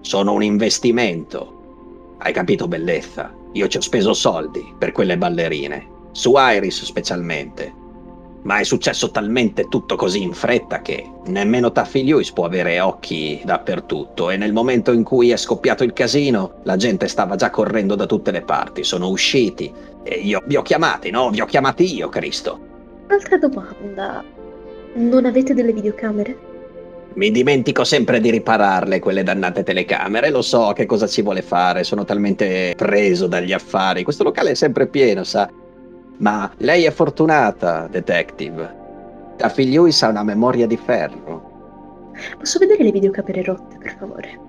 Sono 0.02 0.32
un 0.32 0.42
investimento. 0.42 2.16
Hai 2.20 2.32
capito, 2.32 2.68
bellezza? 2.68 3.32
Io 3.52 3.68
ci 3.68 3.78
ho 3.78 3.82
speso 3.82 4.14
soldi 4.14 4.74
per 4.78 4.94
quelle 4.94 5.18
ballerine 5.18 5.96
su 6.12 6.34
Iris 6.36 6.84
specialmente. 6.84 7.86
Ma 8.44 8.60
è 8.60 8.64
successo 8.64 9.12
talmente 9.12 9.68
tutto 9.68 9.96
così 9.96 10.22
in 10.22 10.32
fretta 10.32 10.82
che 10.82 11.06
nemmeno 11.26 11.72
Taffy 11.72 12.06
Lewis 12.06 12.32
può 12.32 12.46
avere 12.46 12.80
occhi 12.80 13.42
dappertutto 13.44 14.30
e 14.30 14.38
nel 14.38 14.54
momento 14.54 14.94
in 14.94 15.04
cui 15.04 15.32
è 15.32 15.38
scoppiato 15.38 15.84
il 15.84 15.92
casino 15.92 16.60
la 16.64 16.78
gente 16.78 17.08
stava 17.10 17.36
già 17.36 17.50
correndo 17.50 17.96
da 17.96 18.06
tutte 18.06 18.32
le 18.32 18.42
parti, 18.42 18.84
sono 18.84 19.10
usciti 19.10 19.74
e 20.04 20.16
io 20.16 20.42
vi 20.46 20.56
ho 20.56 20.62
chiamati, 20.62 21.10
no? 21.10 21.30
Vi 21.30 21.42
ho 21.42 21.46
chiamati 21.46 21.94
io, 21.94 22.08
Cristo. 22.08 22.58
Un'altra 23.08 23.38
domanda. 23.38 24.24
Non 24.94 25.26
avete 25.26 25.54
delle 25.54 25.74
videocamere? 25.74 26.38
Mi 27.16 27.32
dimentico 27.32 27.84
sempre 27.84 28.20
di 28.20 28.30
ripararle 28.30 29.00
quelle 29.00 29.24
dannate 29.24 29.64
telecamere, 29.64 30.30
lo 30.30 30.42
so 30.42 30.72
che 30.74 30.86
cosa 30.86 31.08
ci 31.08 31.22
vuole 31.22 31.42
fare, 31.42 31.84
sono 31.84 32.06
talmente 32.06 32.74
preso 32.78 33.28
dagli 33.28 33.54
affari. 33.54 34.04
Questo 34.04 34.24
locale 34.24 34.52
è 34.52 34.56
sempre 34.56 34.88
pieno, 34.88 35.24
sa? 35.24 35.50
Ma 36.18 36.52
lei 36.58 36.86
è 36.86 36.92
fortunata, 36.92 37.88
detective. 37.88 38.86
Taffy 39.36 39.70
Lewis 39.70 40.02
ha 40.02 40.10
una 40.10 40.24
memoria 40.24 40.66
di 40.66 40.78
ferro. 40.78 42.12
Posso 42.40 42.58
vedere 42.58 42.84
le 42.84 42.92
videocamere 42.92 43.44
rotte, 43.44 43.78
per 43.78 43.96
favore? 44.00 44.40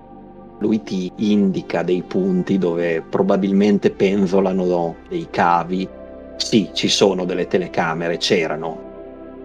Lui 0.59 0.81
ti 0.81 1.11
indica 1.17 1.83
dei 1.83 2.01
punti 2.01 2.57
dove 2.57 3.03
probabilmente 3.07 3.91
penzolano 3.91 4.95
dei 5.07 5.27
cavi. 5.29 5.87
Sì, 6.37 6.71
ci 6.73 6.87
sono 6.87 7.23
delle 7.23 7.45
telecamere, 7.45 8.17
c'erano. 8.17 8.87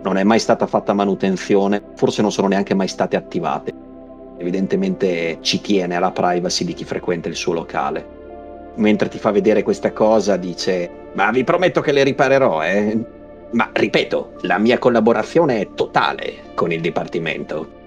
Non 0.03 0.17
è 0.17 0.25
mai 0.25 0.39
stata 0.39 0.67
fatta 0.67 0.95
manutenzione, 0.95 1.83
forse 1.95 2.23
non 2.23 2.33
sono 2.33 2.49
neanche 2.49 2.73
mai 2.73 2.89
state 2.89 3.17
attivate. 3.17 3.73
Evidentemente 4.39 5.39
ci 5.43 5.61
tiene 5.61 5.97
alla 5.97 6.11
privacy 6.11 6.65
di 6.65 6.73
chi 6.73 6.85
frequenta 6.85 7.29
il 7.29 7.37
suo 7.37 7.53
locale 7.53 8.14
mentre 8.77 9.09
ti 9.09 9.19
fa 9.19 9.31
vedere 9.31 9.63
questa 9.63 9.93
cosa 9.93 10.37
dice 10.37 11.03
ma 11.15 11.31
vi 11.31 11.45
prometto 11.45 11.81
che 11.81 11.93
le 11.93 12.03
riparerò, 12.03 12.63
eh? 12.63 12.99
Ma 13.51 13.71
ripeto, 13.73 14.33
la 14.43 14.59
mia 14.59 14.79
collaborazione 14.79 15.61
è 15.61 15.69
totale 15.75 16.53
con 16.55 16.73
il 16.73 16.81
Dipartimento. 16.81 17.83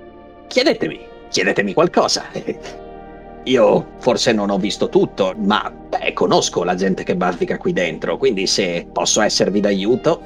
Chiedetemi, 0.48 1.00
chiedetemi 1.30 1.74
qualcosa. 1.74 2.24
Io 3.44 3.86
forse 4.00 4.32
non 4.32 4.50
ho 4.50 4.58
visto 4.58 4.90
tutto, 4.90 5.34
ma 5.38 5.70
beh, 5.72 6.14
conosco 6.14 6.64
la 6.64 6.76
gente 6.76 7.04
che 7.04 7.16
bazzica 7.16 7.58
qui 7.58 7.74
dentro, 7.74 8.18
quindi 8.18 8.48
se 8.48 8.88
posso 8.92 9.22
esservi 9.22 9.60
d'aiuto, 9.60 10.22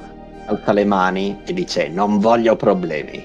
alza 0.46 0.72
le 0.72 0.84
mani 0.84 1.40
e 1.44 1.52
dice 1.52 1.88
non 1.88 2.18
voglio 2.18 2.56
problemi. 2.56 3.24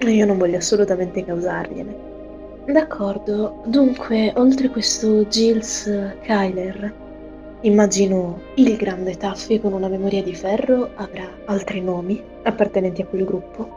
Io 0.00 0.26
non 0.26 0.38
voglio 0.38 0.58
assolutamente 0.58 1.24
causargliene. 1.24 2.14
D'accordo, 2.66 3.62
dunque, 3.66 4.32
oltre 4.34 4.68
questo 4.70 5.26
Giles 5.28 5.88
Kyler, 6.22 6.92
immagino 7.60 8.40
il 8.56 8.76
grande 8.76 9.16
Taffy 9.16 9.60
con 9.60 9.72
una 9.72 9.86
memoria 9.86 10.20
di 10.20 10.34
ferro 10.34 10.90
avrà 10.96 11.28
altri 11.44 11.80
nomi 11.80 12.20
appartenenti 12.42 13.02
a 13.02 13.06
quel 13.06 13.24
gruppo? 13.24 13.68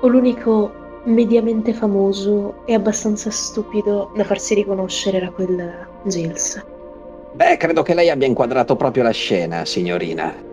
O 0.00 0.06
l'unico 0.06 0.72
mediamente 1.06 1.72
famoso 1.72 2.62
e 2.66 2.74
abbastanza 2.74 3.30
stupido 3.30 4.12
da 4.14 4.22
farsi 4.22 4.54
riconoscere 4.54 5.16
era 5.16 5.30
quel 5.30 5.86
Giles? 6.04 6.64
Beh, 7.32 7.56
credo 7.56 7.82
che 7.82 7.94
lei 7.94 8.10
abbia 8.10 8.28
inquadrato 8.28 8.76
proprio 8.76 9.02
la 9.02 9.10
scena, 9.10 9.64
signorina. 9.64 10.49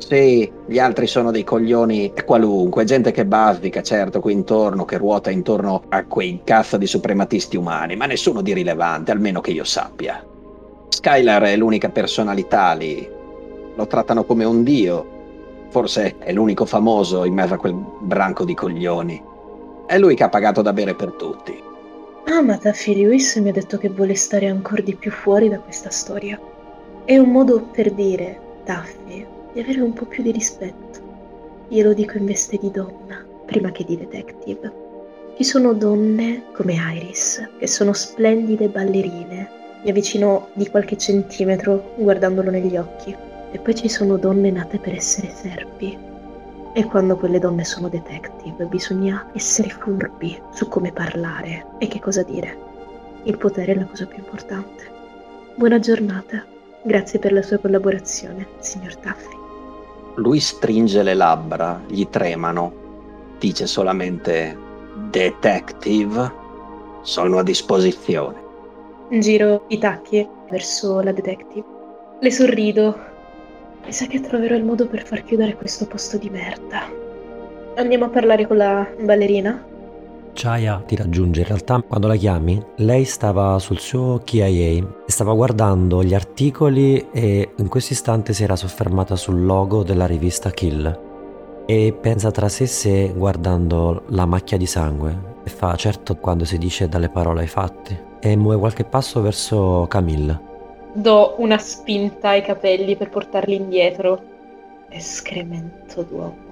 Sì, 0.00 0.50
gli 0.66 0.78
altri 0.78 1.06
sono 1.06 1.30
dei 1.30 1.44
coglioni 1.44 2.12
qualunque, 2.24 2.84
gente 2.84 3.12
che 3.12 3.26
bazzica, 3.26 3.82
certo, 3.82 4.20
qui 4.20 4.32
intorno, 4.32 4.84
che 4.84 4.96
ruota 4.96 5.30
intorno 5.30 5.82
a 5.88 6.04
quei 6.04 6.40
cazzo 6.42 6.78
di 6.78 6.86
suprematisti 6.86 7.56
umani, 7.56 7.96
ma 7.96 8.06
nessuno 8.06 8.40
di 8.40 8.52
rilevante, 8.52 9.12
almeno 9.12 9.40
che 9.40 9.52
io 9.52 9.62
sappia. 9.62 10.24
Skylar 10.88 11.42
è 11.42 11.56
l'unica 11.56 11.90
personalità 11.90 12.72
lì. 12.72 13.08
Lo 13.76 13.86
trattano 13.86 14.24
come 14.24 14.44
un 14.44 14.64
dio. 14.64 15.18
Forse 15.68 16.16
è 16.18 16.32
l'unico 16.32 16.64
famoso 16.64 17.24
in 17.24 17.34
mezzo 17.34 17.54
a 17.54 17.58
quel 17.58 17.74
branco 18.00 18.44
di 18.44 18.54
coglioni. 18.54 19.22
È 19.86 19.98
lui 19.98 20.16
che 20.16 20.24
ha 20.24 20.28
pagato 20.28 20.62
da 20.62 20.72
bere 20.72 20.94
per 20.94 21.12
tutti. 21.12 21.56
Ah, 22.26 22.42
ma 22.42 22.56
Taffy 22.56 22.94
Lewis 22.94 23.36
mi 23.36 23.50
ha 23.50 23.52
detto 23.52 23.78
che 23.78 23.88
vuole 23.88 24.14
stare 24.14 24.48
ancora 24.48 24.82
di 24.82 24.94
più 24.94 25.10
fuori 25.10 25.48
da 25.48 25.60
questa 25.60 25.90
storia. 25.90 26.38
È 27.04 27.16
un 27.16 27.30
modo 27.30 27.60
per 27.60 27.92
dire, 27.92 28.38
Taffy, 28.64 29.26
di 29.52 29.60
avere 29.60 29.80
un 29.80 29.92
po' 29.92 30.06
più 30.06 30.22
di 30.22 30.30
rispetto. 30.30 31.08
Glielo 31.68 31.92
dico 31.92 32.16
in 32.18 32.26
veste 32.26 32.58
di 32.60 32.70
donna, 32.70 33.24
prima 33.46 33.70
che 33.70 33.84
di 33.84 33.96
detective. 33.96 34.88
Ci 35.36 35.44
sono 35.44 35.72
donne 35.72 36.44
come 36.52 36.74
Iris, 36.74 37.48
che 37.58 37.66
sono 37.66 37.92
splendide 37.92 38.68
ballerine. 38.68 39.48
Mi 39.82 39.90
avvicino 39.90 40.48
di 40.52 40.68
qualche 40.68 40.96
centimetro 40.98 41.94
guardandolo 41.96 42.50
negli 42.50 42.76
occhi. 42.76 43.16
E 43.52 43.58
poi 43.58 43.74
ci 43.74 43.88
sono 43.88 44.16
donne 44.16 44.50
nate 44.50 44.78
per 44.78 44.94
essere 44.94 45.30
serpi. 45.30 45.96
E 46.72 46.84
quando 46.84 47.16
quelle 47.16 47.40
donne 47.40 47.64
sono 47.64 47.88
detective 47.88 48.66
bisogna 48.66 49.30
essere 49.32 49.70
furbi 49.70 50.40
su 50.52 50.68
come 50.68 50.92
parlare 50.92 51.66
e 51.78 51.88
che 51.88 51.98
cosa 51.98 52.22
dire. 52.22 52.56
Il 53.24 53.38
potere 53.38 53.72
è 53.72 53.74
la 53.74 53.86
cosa 53.86 54.06
più 54.06 54.18
importante. 54.18 54.84
Buona 55.56 55.78
giornata. 55.78 56.44
Grazie 56.82 57.18
per 57.18 57.32
la 57.32 57.42
sua 57.42 57.58
collaborazione, 57.58 58.46
signor 58.60 58.96
Taffy. 58.96 59.39
Lui 60.14 60.40
stringe 60.40 61.02
le 61.02 61.14
labbra, 61.14 61.80
gli 61.86 62.06
tremano, 62.08 62.72
dice 63.38 63.66
solamente 63.66 64.56
Detective, 65.08 66.32
sono 67.02 67.38
a 67.38 67.42
disposizione. 67.42 68.48
Giro 69.10 69.64
i 69.68 69.78
tacchi 69.78 70.26
verso 70.50 71.00
la 71.00 71.12
detective. 71.12 71.64
Le 72.20 72.30
sorrido 72.30 72.98
mi 73.84 73.92
sa 73.92 74.06
che 74.06 74.20
troverò 74.20 74.54
il 74.54 74.64
modo 74.64 74.86
per 74.86 75.04
far 75.06 75.24
chiudere 75.24 75.56
questo 75.56 75.86
posto 75.86 76.18
di 76.18 76.28
merda. 76.28 76.82
Andiamo 77.76 78.04
a 78.04 78.10
parlare 78.10 78.46
con 78.46 78.58
la 78.58 78.86
ballerina? 79.00 79.64
Chaya 80.32 80.82
ti 80.86 80.96
raggiunge. 80.96 81.40
In 81.40 81.46
realtà, 81.46 81.82
quando 81.86 82.06
la 82.06 82.16
chiami, 82.16 82.62
lei 82.76 83.04
stava 83.04 83.58
sul 83.58 83.78
suo 83.78 84.20
KIA 84.24 84.42
e 84.44 84.84
stava 85.06 85.34
guardando 85.34 86.02
gli 86.02 86.14
articoli 86.14 87.10
e 87.10 87.52
in 87.56 87.68
questo 87.68 87.92
istante 87.92 88.32
si 88.32 88.42
era 88.42 88.56
soffermata 88.56 89.16
sul 89.16 89.44
logo 89.44 89.82
della 89.82 90.06
rivista 90.06 90.50
Kill. 90.50 91.08
E 91.66 91.96
pensa 92.00 92.30
tra 92.30 92.48
sé 92.48 92.66
sé 92.66 93.12
guardando 93.14 94.04
la 94.08 94.26
macchia 94.26 94.56
di 94.56 94.66
sangue 94.66 95.38
e 95.44 95.50
fa 95.50 95.74
certo 95.76 96.16
quando 96.16 96.44
si 96.44 96.58
dice 96.58 96.88
dalle 96.88 97.08
parole 97.08 97.42
ai 97.42 97.46
fatti 97.46 97.98
e 98.20 98.36
muove 98.36 98.58
qualche 98.58 98.84
passo 98.84 99.20
verso 99.22 99.86
Camille 99.88 100.48
do 100.92 101.34
una 101.38 101.58
spinta 101.58 102.30
ai 102.30 102.42
capelli 102.42 102.96
per 102.96 103.10
portarli 103.10 103.54
indietro. 103.54 104.22
Escremento 104.88 106.02
d'uomo. 106.02 106.49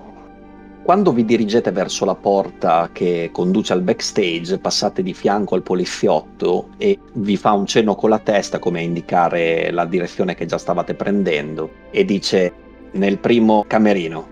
Quando 0.89 1.13
vi 1.13 1.27
dirigete 1.27 1.71
verso 1.71 2.07
la 2.07 2.15
porta 2.15 2.89
che 2.91 3.29
conduce 3.31 3.75
al 3.75 3.83
backstage, 3.83 4.57
passate 4.57 5.03
di 5.03 5.13
fianco 5.13 5.55
al 5.55 5.63
poliziotto 5.63 6.71
e 6.79 6.99
vi 7.13 7.37
fa 7.37 7.53
un 7.53 7.67
cenno 7.67 7.95
con 7.95 8.09
la 8.09 8.19
testa 8.19 8.59
come 8.59 8.79
a 8.79 8.83
indicare 8.85 9.71
la 9.71 9.85
direzione 9.85 10.35
che 10.35 10.47
già 10.47 10.57
stavate 10.57 10.95
prendendo 10.95 11.73
e 11.91 12.07
dice 12.07 12.53
nel 12.93 13.19
primo 13.19 13.67
camerino. 13.69 14.27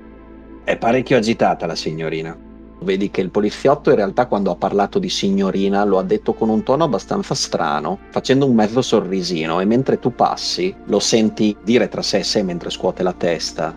È 0.64 0.79
parecchio 0.79 1.19
agitata 1.19 1.66
la 1.66 1.75
signorina. 1.75 2.35
Vedi 2.81 3.11
che 3.11 3.21
il 3.21 3.29
poliziotto 3.29 3.90
in 3.90 3.97
realtà 3.97 4.25
quando 4.25 4.51
ha 4.51 4.57
parlato 4.57 4.99
di 4.99 5.11
signorina 5.11 5.85
lo 5.85 5.99
ha 5.99 6.05
detto 6.05 6.33
con 6.33 6.49
un 6.49 6.62
tono 6.62 6.85
abbastanza 6.85 7.35
strano, 7.35 7.99
facendo 8.09 8.47
un 8.47 8.55
mezzo 8.55 8.81
sorrisino 8.81 9.61
e 9.61 9.66
mentre 9.66 9.99
tu 9.99 10.14
passi 10.14 10.75
lo 10.87 11.01
senti 11.01 11.55
dire 11.62 11.88
tra 11.88 12.01
sé 12.01 12.21
e 12.21 12.25
sé 12.25 12.42
mentre 12.42 12.71
scuote 12.71 13.03
la 13.03 13.12
testa. 13.12 13.77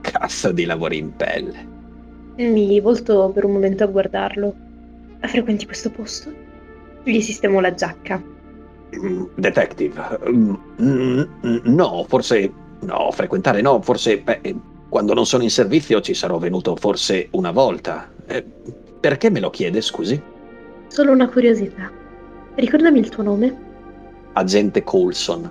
Cazzo 0.00 0.50
di 0.52 0.64
lavori 0.64 0.96
in 0.96 1.14
pelle. 1.14 1.74
Mi 2.36 2.80
volto 2.80 3.30
per 3.30 3.44
un 3.44 3.52
momento 3.52 3.84
a 3.84 3.86
guardarlo. 3.86 4.54
Frequenti 5.20 5.64
questo 5.64 5.90
posto? 5.90 6.30
Gli 7.02 7.20
sistemo 7.20 7.60
la 7.60 7.72
giacca. 7.74 8.22
Mm, 8.96 9.24
detective, 9.34 10.18
mm, 10.30 10.54
no, 11.64 12.04
forse 12.06 12.52
no, 12.80 13.10
frequentare 13.10 13.60
no, 13.60 13.80
forse 13.82 14.18
beh, 14.18 14.54
quando 14.88 15.12
non 15.12 15.26
sono 15.26 15.42
in 15.42 15.50
servizio 15.50 16.00
ci 16.00 16.14
sarò 16.14 16.38
venuto 16.38 16.76
forse 16.76 17.28
una 17.32 17.50
volta. 17.50 18.08
Eh, 18.26 18.44
perché 19.00 19.30
me 19.30 19.40
lo 19.40 19.50
chiede, 19.50 19.80
scusi? 19.80 20.20
Solo 20.88 21.12
una 21.12 21.28
curiosità. 21.28 21.90
Ricordami 22.54 22.98
il 23.00 23.08
tuo 23.08 23.22
nome? 23.22 23.56
Agente 24.32 24.82
Coulson. 24.82 25.50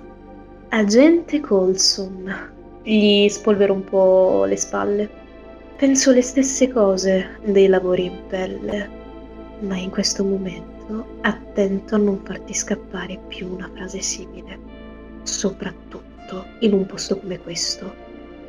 Agente 0.68 1.40
Coulson. 1.40 2.52
Gli 2.82 3.28
spolvero 3.28 3.72
un 3.72 3.84
po' 3.84 4.44
le 4.46 4.56
spalle. 4.56 5.24
Penso 5.76 6.10
le 6.10 6.22
stesse 6.22 6.70
cose 6.70 7.38
dei 7.44 7.66
lavori 7.66 8.06
in 8.06 8.26
pelle, 8.28 8.88
ma 9.60 9.76
in 9.76 9.90
questo 9.90 10.24
momento 10.24 11.18
attento 11.20 11.96
a 11.96 11.98
non 11.98 12.22
farti 12.24 12.54
scappare 12.54 13.20
più 13.28 13.52
una 13.52 13.70
frase 13.74 14.00
simile, 14.00 14.58
soprattutto 15.24 16.44
in 16.60 16.72
un 16.72 16.86
posto 16.86 17.18
come 17.18 17.38
questo 17.38 17.92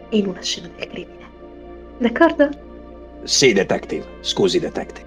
e 0.08 0.20
in 0.20 0.28
una 0.28 0.42
scena 0.42 0.70
del 0.78 0.88
crimine. 0.88 1.26
D'accordo? 1.98 2.50
Sì, 3.24 3.52
detective. 3.52 4.06
Scusi, 4.22 4.60
detective. 4.60 5.06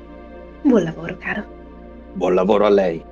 Buon 0.61 0.83
lavoro, 0.83 1.17
caro. 1.17 1.45
Buon 2.13 2.35
lavoro 2.35 2.67
a 2.67 2.71
lei. 2.71 3.03